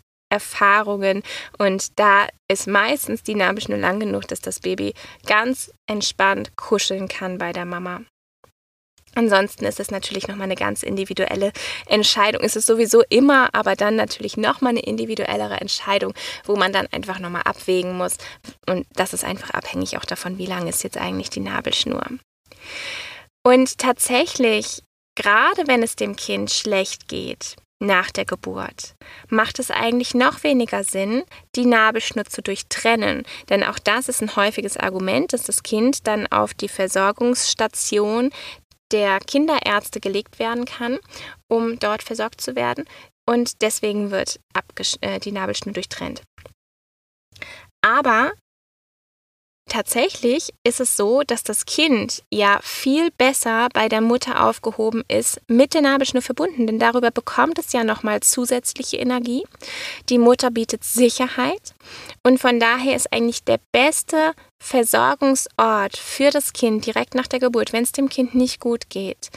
und 1.58 1.98
da 1.98 2.26
ist 2.48 2.66
meistens 2.66 3.22
die 3.22 3.34
Nabelschnur 3.34 3.78
lang 3.78 4.00
genug, 4.00 4.26
dass 4.28 4.40
das 4.40 4.60
Baby 4.60 4.94
ganz 5.26 5.72
entspannt 5.86 6.56
kuscheln 6.56 7.08
kann 7.08 7.38
bei 7.38 7.52
der 7.52 7.64
Mama. 7.64 8.02
Ansonsten 9.16 9.64
ist 9.64 9.80
es 9.80 9.90
natürlich 9.90 10.28
nochmal 10.28 10.44
eine 10.44 10.56
ganz 10.56 10.82
individuelle 10.82 11.52
Entscheidung. 11.86 12.42
Ist 12.42 12.54
es 12.54 12.66
sowieso 12.66 13.02
immer, 13.08 13.48
aber 13.54 13.74
dann 13.74 13.96
natürlich 13.96 14.36
nochmal 14.36 14.72
eine 14.72 14.82
individuellere 14.82 15.58
Entscheidung, 15.58 16.12
wo 16.44 16.54
man 16.54 16.70
dann 16.72 16.86
einfach 16.92 17.18
nochmal 17.18 17.42
abwägen 17.44 17.96
muss. 17.96 18.18
Und 18.68 18.86
das 18.92 19.14
ist 19.14 19.24
einfach 19.24 19.50
abhängig 19.50 19.96
auch 19.96 20.04
davon, 20.04 20.36
wie 20.36 20.44
lang 20.44 20.68
ist 20.68 20.84
jetzt 20.84 20.98
eigentlich 20.98 21.30
die 21.30 21.40
Nabelschnur. 21.40 22.04
Und 23.42 23.78
tatsächlich, 23.78 24.82
gerade 25.14 25.66
wenn 25.66 25.82
es 25.82 25.96
dem 25.96 26.16
Kind 26.16 26.50
schlecht 26.50 27.08
geht, 27.08 27.56
nach 27.78 28.10
der 28.10 28.24
Geburt 28.24 28.94
macht 29.28 29.58
es 29.58 29.70
eigentlich 29.70 30.14
noch 30.14 30.42
weniger 30.42 30.82
Sinn, 30.82 31.24
die 31.54 31.66
Nabelschnur 31.66 32.24
zu 32.24 32.42
durchtrennen. 32.42 33.24
Denn 33.50 33.62
auch 33.62 33.78
das 33.78 34.08
ist 34.08 34.22
ein 34.22 34.34
häufiges 34.34 34.76
Argument, 34.76 35.32
dass 35.32 35.44
das 35.44 35.62
Kind 35.62 36.06
dann 36.06 36.26
auf 36.28 36.54
die 36.54 36.68
Versorgungsstation 36.68 38.30
der 38.92 39.18
Kinderärzte 39.20 40.00
gelegt 40.00 40.38
werden 40.38 40.64
kann, 40.64 40.98
um 41.48 41.78
dort 41.78 42.02
versorgt 42.02 42.40
zu 42.40 42.54
werden. 42.56 42.84
Und 43.28 43.60
deswegen 43.60 44.10
wird 44.10 44.40
äh, 45.00 45.18
die 45.18 45.32
Nabelschnur 45.32 45.74
durchtrennt. 45.74 46.22
Aber 47.82 48.32
tatsächlich 49.68 50.52
ist 50.64 50.80
es 50.80 50.96
so, 50.96 51.22
dass 51.22 51.42
das 51.42 51.66
Kind 51.66 52.22
ja 52.32 52.60
viel 52.62 53.10
besser 53.10 53.68
bei 53.72 53.88
der 53.88 54.00
Mutter 54.00 54.44
aufgehoben 54.44 55.02
ist, 55.08 55.40
mit 55.48 55.74
der 55.74 55.82
Nabelschnur 55.82 56.22
verbunden, 56.22 56.66
denn 56.66 56.78
darüber 56.78 57.10
bekommt 57.10 57.58
es 57.58 57.72
ja 57.72 57.84
nochmal 57.84 58.20
zusätzliche 58.20 58.96
Energie. 58.96 59.44
Die 60.08 60.18
Mutter 60.18 60.50
bietet 60.50 60.84
Sicherheit 60.84 61.74
und 62.22 62.38
von 62.38 62.60
daher 62.60 62.96
ist 62.96 63.12
eigentlich 63.12 63.44
der 63.44 63.58
beste 63.72 64.32
Versorgungsort 64.62 65.96
für 65.96 66.30
das 66.30 66.52
Kind 66.52 66.86
direkt 66.86 67.14
nach 67.14 67.26
der 67.26 67.40
Geburt, 67.40 67.72
wenn 67.72 67.84
es 67.84 67.92
dem 67.92 68.08
Kind 68.08 68.34
nicht 68.34 68.60
gut 68.60 68.88
geht, 68.88 69.30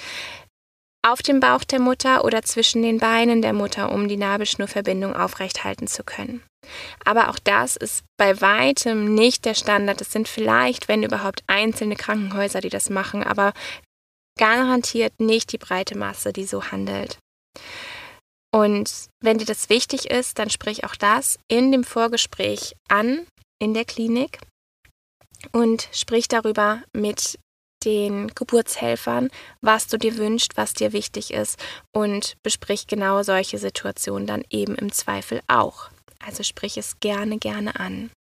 auf 1.05 1.21
dem 1.21 1.39
Bauch 1.39 1.63
der 1.63 1.79
Mutter 1.79 2.23
oder 2.23 2.43
zwischen 2.43 2.81
den 2.81 2.99
Beinen 2.99 3.41
der 3.41 3.53
Mutter, 3.53 3.91
um 3.91 4.07
die 4.07 4.17
Nabelschnurverbindung 4.17 5.15
aufrechthalten 5.15 5.87
zu 5.87 6.03
können. 6.03 6.43
Aber 7.05 7.29
auch 7.29 7.39
das 7.39 7.75
ist 7.75 8.03
bei 8.17 8.39
weitem 8.41 9.13
nicht 9.13 9.45
der 9.45 9.53
Standard. 9.53 10.01
Es 10.01 10.11
sind 10.11 10.27
vielleicht, 10.27 10.87
wenn 10.87 11.03
überhaupt, 11.03 11.43
einzelne 11.47 11.95
Krankenhäuser, 11.95 12.61
die 12.61 12.69
das 12.69 12.89
machen, 12.89 13.23
aber 13.23 13.53
garantiert 14.37 15.19
nicht 15.19 15.51
die 15.51 15.57
breite 15.57 15.97
Masse, 15.97 16.31
die 16.31 16.45
so 16.45 16.71
handelt. 16.71 17.17
Und 18.51 19.07
wenn 19.21 19.37
dir 19.37 19.45
das 19.45 19.69
wichtig 19.69 20.09
ist, 20.09 20.39
dann 20.39 20.49
sprich 20.49 20.83
auch 20.83 20.95
das 20.95 21.37
in 21.47 21.71
dem 21.71 21.83
Vorgespräch 21.83 22.75
an 22.87 23.27
in 23.59 23.73
der 23.73 23.85
Klinik 23.85 24.39
und 25.51 25.89
sprich 25.91 26.27
darüber 26.27 26.81
mit 26.93 27.37
den 27.85 28.27
Geburtshelfern, 28.29 29.29
was 29.61 29.87
du 29.87 29.97
dir 29.97 30.17
wünschst, 30.17 30.57
was 30.57 30.73
dir 30.73 30.91
wichtig 30.93 31.31
ist 31.31 31.57
und 31.93 32.35
besprich 32.43 32.87
genau 32.87 33.23
solche 33.23 33.57
Situationen 33.57 34.27
dann 34.27 34.43
eben 34.49 34.75
im 34.75 34.91
Zweifel 34.91 35.41
auch. 35.47 35.89
Also 36.23 36.43
sprich 36.43 36.77
es 36.77 36.99
gerne, 36.99 37.37
gerne 37.37 37.79
an. 37.79 38.11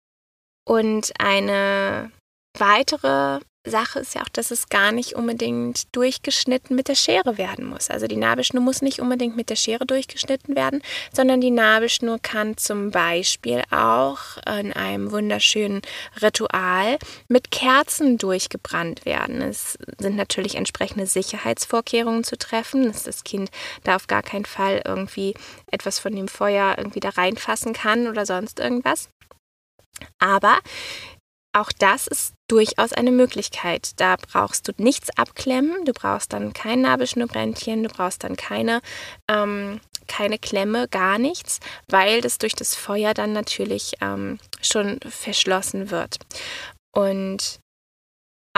Und 0.67 1.11
eine 1.19 2.11
weitere 2.57 3.39
Sache 3.69 3.99
ist 3.99 4.15
ja 4.15 4.21
auch, 4.21 4.29
dass 4.29 4.51
es 4.51 4.69
gar 4.69 4.91
nicht 4.91 5.13
unbedingt 5.13 5.95
durchgeschnitten 5.95 6.75
mit 6.75 6.87
der 6.87 6.95
Schere 6.95 7.37
werden 7.37 7.65
muss. 7.65 7.89
Also 7.89 8.07
die 8.07 8.15
Nabelschnur 8.15 8.61
muss 8.61 8.81
nicht 8.81 8.99
unbedingt 8.99 9.35
mit 9.35 9.49
der 9.49 9.55
Schere 9.55 9.85
durchgeschnitten 9.85 10.55
werden, 10.55 10.81
sondern 11.13 11.41
die 11.41 11.51
Nabelschnur 11.51 12.19
kann 12.19 12.57
zum 12.57 12.91
Beispiel 12.91 13.61
auch 13.71 14.37
in 14.45 14.73
einem 14.73 15.11
wunderschönen 15.11 15.81
Ritual 16.21 16.97
mit 17.27 17.51
Kerzen 17.51 18.17
durchgebrannt 18.17 19.05
werden. 19.05 19.41
Es 19.41 19.77
sind 19.99 20.15
natürlich 20.15 20.55
entsprechende 20.55 21.05
Sicherheitsvorkehrungen 21.05 22.23
zu 22.23 22.37
treffen, 22.37 22.85
dass 22.85 23.03
das 23.03 23.23
Kind 23.23 23.49
da 23.83 23.95
auf 23.95 24.07
gar 24.07 24.23
keinen 24.23 24.45
Fall 24.45 24.81
irgendwie 24.85 25.33
etwas 25.71 25.99
von 25.99 26.15
dem 26.15 26.27
Feuer 26.27 26.75
irgendwie 26.77 26.99
da 26.99 27.09
reinfassen 27.09 27.73
kann 27.73 28.07
oder 28.07 28.25
sonst 28.25 28.59
irgendwas. 28.59 29.09
Aber 30.19 30.59
auch 31.53 31.71
das 31.71 32.07
ist 32.07 32.33
durchaus 32.47 32.93
eine 32.93 33.11
Möglichkeit. 33.11 33.91
Da 33.97 34.15
brauchst 34.15 34.67
du 34.67 34.73
nichts 34.77 35.09
abklemmen, 35.17 35.85
du 35.85 35.93
brauchst 35.93 36.33
dann 36.33 36.53
kein 36.53 36.81
Nabelschnurbrändchen, 36.81 37.83
du 37.83 37.89
brauchst 37.89 38.23
dann 38.23 38.35
keine, 38.35 38.81
ähm, 39.27 39.79
keine 40.07 40.37
Klemme, 40.37 40.87
gar 40.87 41.17
nichts, 41.17 41.59
weil 41.87 42.21
das 42.21 42.37
durch 42.37 42.53
das 42.53 42.75
Feuer 42.75 43.13
dann 43.13 43.33
natürlich 43.33 43.93
ähm, 44.01 44.39
schon 44.61 44.99
verschlossen 45.07 45.91
wird. 45.91 46.17
Und 46.91 47.59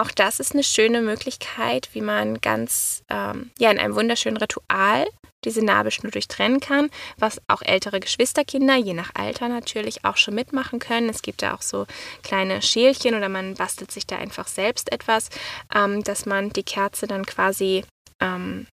auch 0.01 0.11
das 0.11 0.39
ist 0.39 0.53
eine 0.53 0.63
schöne 0.63 1.01
Möglichkeit, 1.01 1.89
wie 1.93 2.01
man 2.01 2.41
ganz, 2.41 3.03
ähm, 3.09 3.51
ja, 3.59 3.71
in 3.71 3.79
einem 3.79 3.95
wunderschönen 3.95 4.37
Ritual 4.37 5.07
diese 5.43 5.63
Nabelschnur 5.63 6.11
durchtrennen 6.11 6.59
kann, 6.59 6.89
was 7.17 7.41
auch 7.47 7.61
ältere 7.61 7.99
Geschwisterkinder, 7.99 8.75
je 8.75 8.93
nach 8.93 9.11
Alter 9.15 9.47
natürlich, 9.47 10.05
auch 10.05 10.17
schon 10.17 10.35
mitmachen 10.35 10.79
können. 10.79 11.09
Es 11.09 11.21
gibt 11.21 11.41
da 11.41 11.55
auch 11.55 11.61
so 11.61 11.87
kleine 12.23 12.61
Schälchen 12.61 13.15
oder 13.15 13.29
man 13.29 13.55
bastelt 13.55 13.91
sich 13.91 14.05
da 14.05 14.17
einfach 14.17 14.47
selbst 14.47 14.91
etwas, 14.91 15.29
ähm, 15.73 16.03
dass 16.03 16.25
man 16.25 16.51
die 16.51 16.63
Kerze 16.63 17.07
dann 17.07 17.25
quasi 17.25 17.83
ähm, 18.21 18.67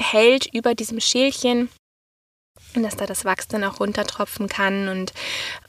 hält 0.00 0.52
über 0.52 0.74
diesem 0.74 1.00
Schälchen 1.00 1.68
und 2.74 2.82
dass 2.82 2.96
da 2.96 3.06
das 3.06 3.24
Wachs 3.24 3.48
dann 3.48 3.64
auch 3.64 3.80
runtertropfen 3.80 4.48
kann. 4.48 4.88
Und 4.88 5.12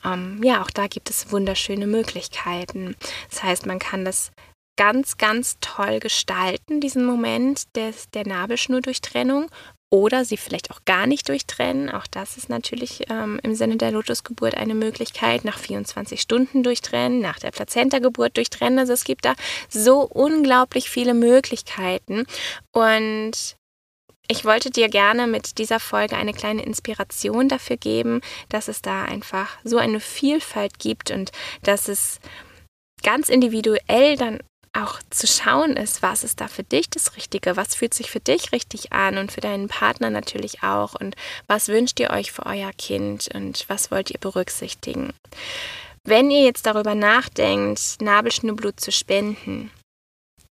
ähm, 0.04 0.42
ja, 0.44 0.62
auch 0.62 0.72
da 0.72 0.88
gibt 0.88 1.10
es 1.10 1.32
wunderschöne 1.32 1.88
Möglichkeiten. 1.88 2.96
Das 3.30 3.44
heißt, 3.44 3.66
man 3.66 3.80
kann 3.80 4.06
das 4.06 4.32
ganz, 4.82 5.18
ganz 5.18 5.58
toll 5.62 6.00
gestalten, 6.00 6.82
diesen 6.82 7.06
Moment 7.06 7.76
des, 7.76 8.10
der 8.10 8.28
Nabelschnurdurchtrennung 8.28 9.46
oder 9.92 10.26
sie 10.26 10.38
vielleicht 10.38 10.72
auch 10.72 10.80
gar 10.86 11.06
nicht 11.06 11.30
durchtrennen. 11.30 11.92
Auch 11.92 12.08
das 12.08 12.36
ist 12.36 12.50
natürlich 12.50 13.04
ähm, 13.12 13.40
im 13.44 13.54
Sinne 13.54 13.78
der 13.78 13.92
Lotusgeburt 13.92 14.58
eine 14.58 14.74
Möglichkeit. 14.74 15.46
Nach 15.46 15.60
24 15.60 16.20
Stunden 16.20 16.64
durchtrennen, 16.64 17.20
nach 17.20 17.38
der 17.38 17.52
Plazenta-Geburt 17.52 18.38
durchtrennen. 18.38 18.80
Also 18.80 18.94
es 18.94 19.04
gibt 19.04 19.26
da 19.26 19.36
so 19.70 20.02
unglaublich 20.02 20.90
viele 20.90 21.14
Möglichkeiten. 21.14 22.26
Und 22.74 23.58
ich 24.28 24.46
wollte 24.46 24.72
dir 24.72 24.90
gerne 24.90 25.28
mit 25.28 25.60
dieser 25.60 25.80
Folge 25.80 26.18
eine 26.18 26.34
kleine 26.34 26.64
Inspiration 26.64 27.50
dafür 27.50 27.78
geben, 27.78 28.22
dass 28.50 28.68
es 28.68 28.82
da 28.82 29.06
einfach 29.06 29.60
so 29.64 29.78
eine 29.78 30.00
Vielfalt 30.00 30.80
gibt 30.80 31.12
und 31.12 31.32
dass 31.62 31.88
es 31.88 32.20
ganz 33.04 33.30
individuell 33.30 34.18
dann 34.18 34.40
auch 34.74 35.00
zu 35.10 35.28
schauen 35.28 35.76
ist, 35.76 36.02
was 36.02 36.24
ist 36.24 36.40
da 36.40 36.48
für 36.48 36.64
dich 36.64 36.90
das 36.90 37.16
Richtige, 37.18 37.58
was 37.58 37.76
fühlt 37.76 37.94
sich 37.94 38.10
für 38.10 38.20
dich 38.20 38.52
richtig 38.52 38.94
an 38.94 39.18
und 39.18 39.32
für 39.32 39.42
deinen 39.42 39.68
Partner 39.68 40.10
natürlich 40.10 40.64
auch 40.64 40.96
und 40.96 41.16
was 41.48 41.68
wünscht 41.68 42.00
ihr 42.00 42.12
euch 42.12 42.32
für 42.32 42.46
euer 42.46 42.72
Kind 42.78 43.30
und 43.34 43.66
was 43.68 43.92
wollt 43.92 44.12
ihr 44.12 44.20
berücksichtigen. 44.20 45.14
Wenn 46.04 46.32
ihr 46.32 46.44
jetzt 46.44 46.66
darüber 46.66 46.96
nachdenkt, 46.96 48.02
Nabelschnurblut 48.02 48.80
zu 48.80 48.92
spenden, 48.92 49.72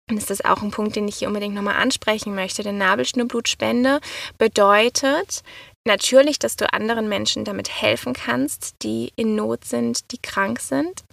dann 0.08 0.18
ist 0.18 0.30
das 0.30 0.44
auch 0.44 0.62
ein 0.62 0.72
Punkt, 0.72 0.96
den 0.96 1.08
ich 1.08 1.18
hier 1.18 1.28
unbedingt 1.28 1.56
nochmal 1.56 1.76
ansprechen 1.76 2.36
möchte. 2.36 2.64
Denn 2.64 2.78
Nabelschnurblutspende 2.78 4.00
bedeutet 4.38 5.44
natürlich, 5.86 6.40
dass 6.40 6.56
du 6.56 6.72
anderen 6.74 7.08
Menschen 7.08 7.46
damit 7.46 7.70
helfen 7.70 8.14
kannst, 8.14 8.76
die 8.82 9.12
in 9.16 9.36
Not 9.36 9.66
sind, 9.66 10.12
die 10.12 10.18
krank 10.18 10.60
sind. 10.60 11.04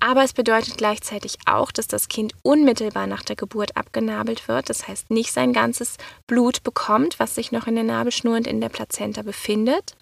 Aber 0.00 0.22
es 0.22 0.32
bedeutet 0.32 0.76
gleichzeitig 0.76 1.36
auch, 1.46 1.72
dass 1.72 1.86
das 1.86 2.08
Kind 2.08 2.34
unmittelbar 2.42 3.06
nach 3.06 3.22
der 3.22 3.36
Geburt 3.36 3.76
abgenabelt 3.76 4.48
wird. 4.48 4.70
Das 4.70 4.86
heißt, 4.88 5.10
nicht 5.10 5.32
sein 5.32 5.52
ganzes 5.52 5.96
Blut 6.26 6.62
bekommt, 6.62 7.18
was 7.18 7.34
sich 7.34 7.52
noch 7.52 7.66
in 7.66 7.74
der 7.74 7.84
Nabelschnur 7.84 8.36
und 8.36 8.46
in 8.46 8.60
der 8.60 8.68
Plazenta 8.68 9.22
befindet. 9.22 9.96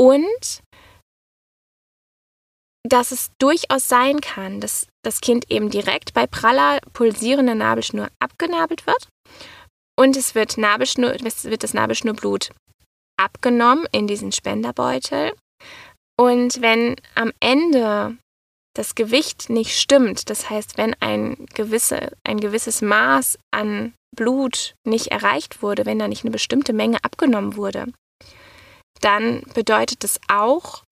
Und 0.00 0.62
dass 2.88 3.12
es 3.12 3.30
durchaus 3.38 3.88
sein 3.88 4.20
kann, 4.20 4.60
dass 4.60 4.88
das 5.04 5.20
Kind 5.20 5.50
eben 5.50 5.70
direkt 5.70 6.14
bei 6.14 6.26
praller 6.26 6.80
pulsierender 6.92 7.54
Nabelschnur 7.54 8.08
abgenabelt 8.18 8.86
wird 8.86 9.08
und 9.98 10.16
es 10.16 10.34
wird, 10.34 10.58
Nabelschnur, 10.58 11.14
es 11.24 11.44
wird 11.44 11.62
das 11.62 11.74
Nabelschnurblut 11.74 12.50
abgenommen 13.20 13.86
in 13.92 14.06
diesen 14.06 14.32
Spenderbeutel. 14.32 15.32
Und 16.18 16.60
wenn 16.60 16.96
am 17.14 17.32
Ende 17.40 18.16
das 18.74 18.94
Gewicht 18.94 19.50
nicht 19.50 19.78
stimmt, 19.78 20.30
das 20.30 20.48
heißt, 20.48 20.78
wenn 20.78 20.94
ein, 21.00 21.46
gewisse, 21.54 22.16
ein 22.24 22.40
gewisses 22.40 22.80
Maß 22.80 23.38
an 23.50 23.94
Blut 24.16 24.74
nicht 24.86 25.08
erreicht 25.08 25.62
wurde, 25.62 25.86
wenn 25.86 25.98
da 25.98 26.08
nicht 26.08 26.24
eine 26.24 26.30
bestimmte 26.30 26.72
Menge 26.72 26.98
abgenommen 27.02 27.56
wurde, 27.56 27.92
dann 29.00 29.42
bedeutet 29.54 30.04
es 30.04 30.20
auch, 30.28 30.84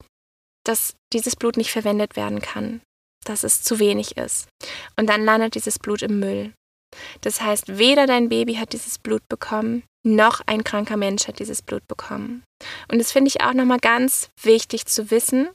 dass 0.65 0.95
dieses 1.13 1.37
Blut 1.37 1.57
nicht 1.57 1.71
verwendet 1.71 2.17
werden 2.17 2.41
kann, 2.41 2.83
dass 3.25 3.45
es 3.45 3.63
zu 3.63 3.79
wenig 3.79 4.17
ist. 4.17 4.49
Und 4.97 5.09
dann 5.09 5.25
landet 5.25 5.55
dieses 5.55 5.79
Blut 5.79 6.03
im 6.03 6.21
Müll. 6.21 6.53
Das 7.21 7.41
heißt, 7.41 7.79
weder 7.79 8.07
dein 8.07 8.29
Baby 8.29 8.55
hat 8.55 8.73
dieses 8.73 8.99
Blut 8.99 9.23
bekommen, 9.29 9.85
noch 10.05 10.41
ein 10.47 10.65
kranker 10.65 10.97
Mensch 10.97 11.29
hat 11.29 11.39
dieses 11.39 11.63
Blut 11.63 11.87
bekommen. 11.87 12.43
Und 12.91 12.99
das 12.99 13.13
finde 13.13 13.29
ich 13.29 13.43
auch 13.43 13.53
nochmal 13.53 13.79
ganz 13.79 14.31
wichtig 14.43 14.87
zu 14.87 15.11
wissen, 15.11 15.51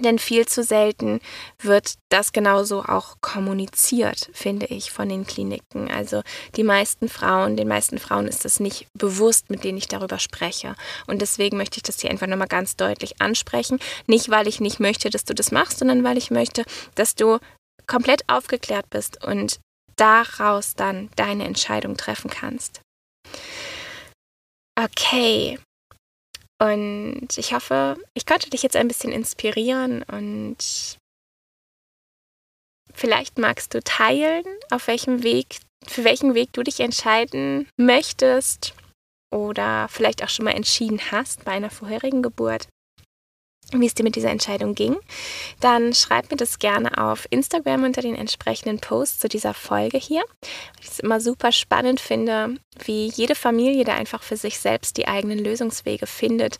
denn 0.00 0.18
viel 0.18 0.46
zu 0.46 0.62
selten 0.62 1.20
wird 1.58 1.94
das 2.08 2.32
genauso 2.32 2.82
auch 2.82 3.16
kommuniziert, 3.20 4.30
finde 4.32 4.66
ich, 4.66 4.90
von 4.90 5.08
den 5.08 5.26
Kliniken. 5.26 5.90
Also 5.90 6.22
die 6.56 6.62
meisten 6.62 7.08
Frauen, 7.08 7.56
den 7.56 7.68
meisten 7.68 7.98
Frauen 7.98 8.26
ist 8.26 8.44
das 8.44 8.60
nicht 8.60 8.86
bewusst, 8.94 9.50
mit 9.50 9.64
denen 9.64 9.78
ich 9.78 9.88
darüber 9.88 10.18
spreche. 10.18 10.74
Und 11.06 11.22
deswegen 11.22 11.56
möchte 11.56 11.78
ich 11.78 11.82
das 11.82 12.00
hier 12.00 12.10
einfach 12.10 12.26
nochmal 12.26 12.48
ganz 12.48 12.76
deutlich 12.76 13.20
ansprechen. 13.20 13.78
Nicht, 14.06 14.30
weil 14.30 14.48
ich 14.48 14.60
nicht 14.60 14.80
möchte, 14.80 15.10
dass 15.10 15.24
du 15.24 15.34
das 15.34 15.52
machst, 15.52 15.78
sondern 15.78 16.04
weil 16.04 16.18
ich 16.18 16.30
möchte, 16.30 16.64
dass 16.94 17.14
du 17.14 17.38
komplett 17.86 18.28
aufgeklärt 18.28 18.90
bist 18.90 19.24
und 19.24 19.60
daraus 19.96 20.74
dann 20.74 21.10
deine 21.16 21.44
Entscheidung 21.44 21.96
treffen 21.96 22.30
kannst. 22.30 22.80
Okay, 24.78 25.58
und 26.58 27.28
ich 27.36 27.52
hoffe, 27.52 27.96
ich 28.14 28.26
konnte 28.26 28.50
dich 28.50 28.62
jetzt 28.62 28.76
ein 28.76 28.88
bisschen 28.88 29.12
inspirieren 29.12 30.02
und 30.02 30.98
vielleicht 32.92 33.38
magst 33.38 33.74
du 33.74 33.82
teilen, 33.82 34.44
auf 34.70 34.86
welchem 34.88 35.22
Weg, 35.22 35.58
für 35.86 36.04
welchen 36.04 36.34
Weg 36.34 36.52
du 36.52 36.62
dich 36.62 36.80
entscheiden 36.80 37.68
möchtest 37.76 38.74
oder 39.30 39.88
vielleicht 39.90 40.24
auch 40.24 40.28
schon 40.28 40.46
mal 40.46 40.54
entschieden 40.54 41.00
hast 41.10 41.44
bei 41.44 41.52
einer 41.52 41.70
vorherigen 41.70 42.22
Geburt. 42.22 42.68
Wie 43.72 43.86
es 43.86 43.94
dir 43.94 44.04
mit 44.04 44.16
dieser 44.16 44.30
Entscheidung 44.30 44.74
ging, 44.74 44.96
dann 45.60 45.92
schreib 45.92 46.30
mir 46.30 46.36
das 46.36 46.58
gerne 46.58 46.98
auf 46.98 47.26
Instagram 47.30 47.84
unter 47.84 48.02
den 48.02 48.14
entsprechenden 48.14 48.78
Posts 48.78 49.18
zu 49.18 49.28
dieser 49.28 49.54
Folge 49.54 49.98
hier. 49.98 50.22
Ich 50.80 50.88
es 50.88 50.98
immer 51.00 51.20
super 51.20 51.52
spannend 51.52 52.00
finde, 52.00 52.56
wie 52.84 53.08
jede 53.08 53.34
Familie 53.34 53.84
da 53.84 53.94
einfach 53.94 54.22
für 54.22 54.36
sich 54.36 54.58
selbst 54.58 54.96
die 54.96 55.08
eigenen 55.08 55.38
Lösungswege 55.38 56.06
findet. 56.06 56.58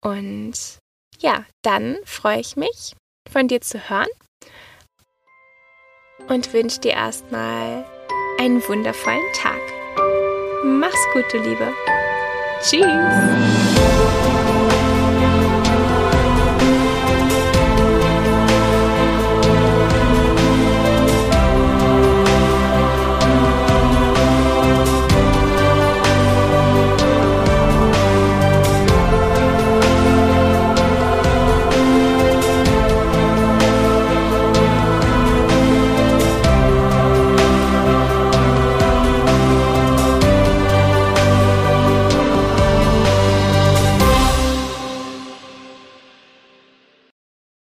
Und 0.00 0.54
ja, 1.18 1.44
dann 1.62 1.96
freue 2.04 2.40
ich 2.40 2.56
mich, 2.56 2.94
von 3.30 3.48
dir 3.48 3.60
zu 3.60 3.88
hören 3.88 4.08
und 6.28 6.52
wünsche 6.52 6.80
dir 6.80 6.92
erstmal 6.92 7.84
einen 8.38 8.66
wundervollen 8.68 9.32
Tag. 9.34 9.60
Mach's 10.64 11.04
gut, 11.12 11.24
du 11.32 11.38
Liebe. 11.38 11.72
Tschüss. 12.62 14.23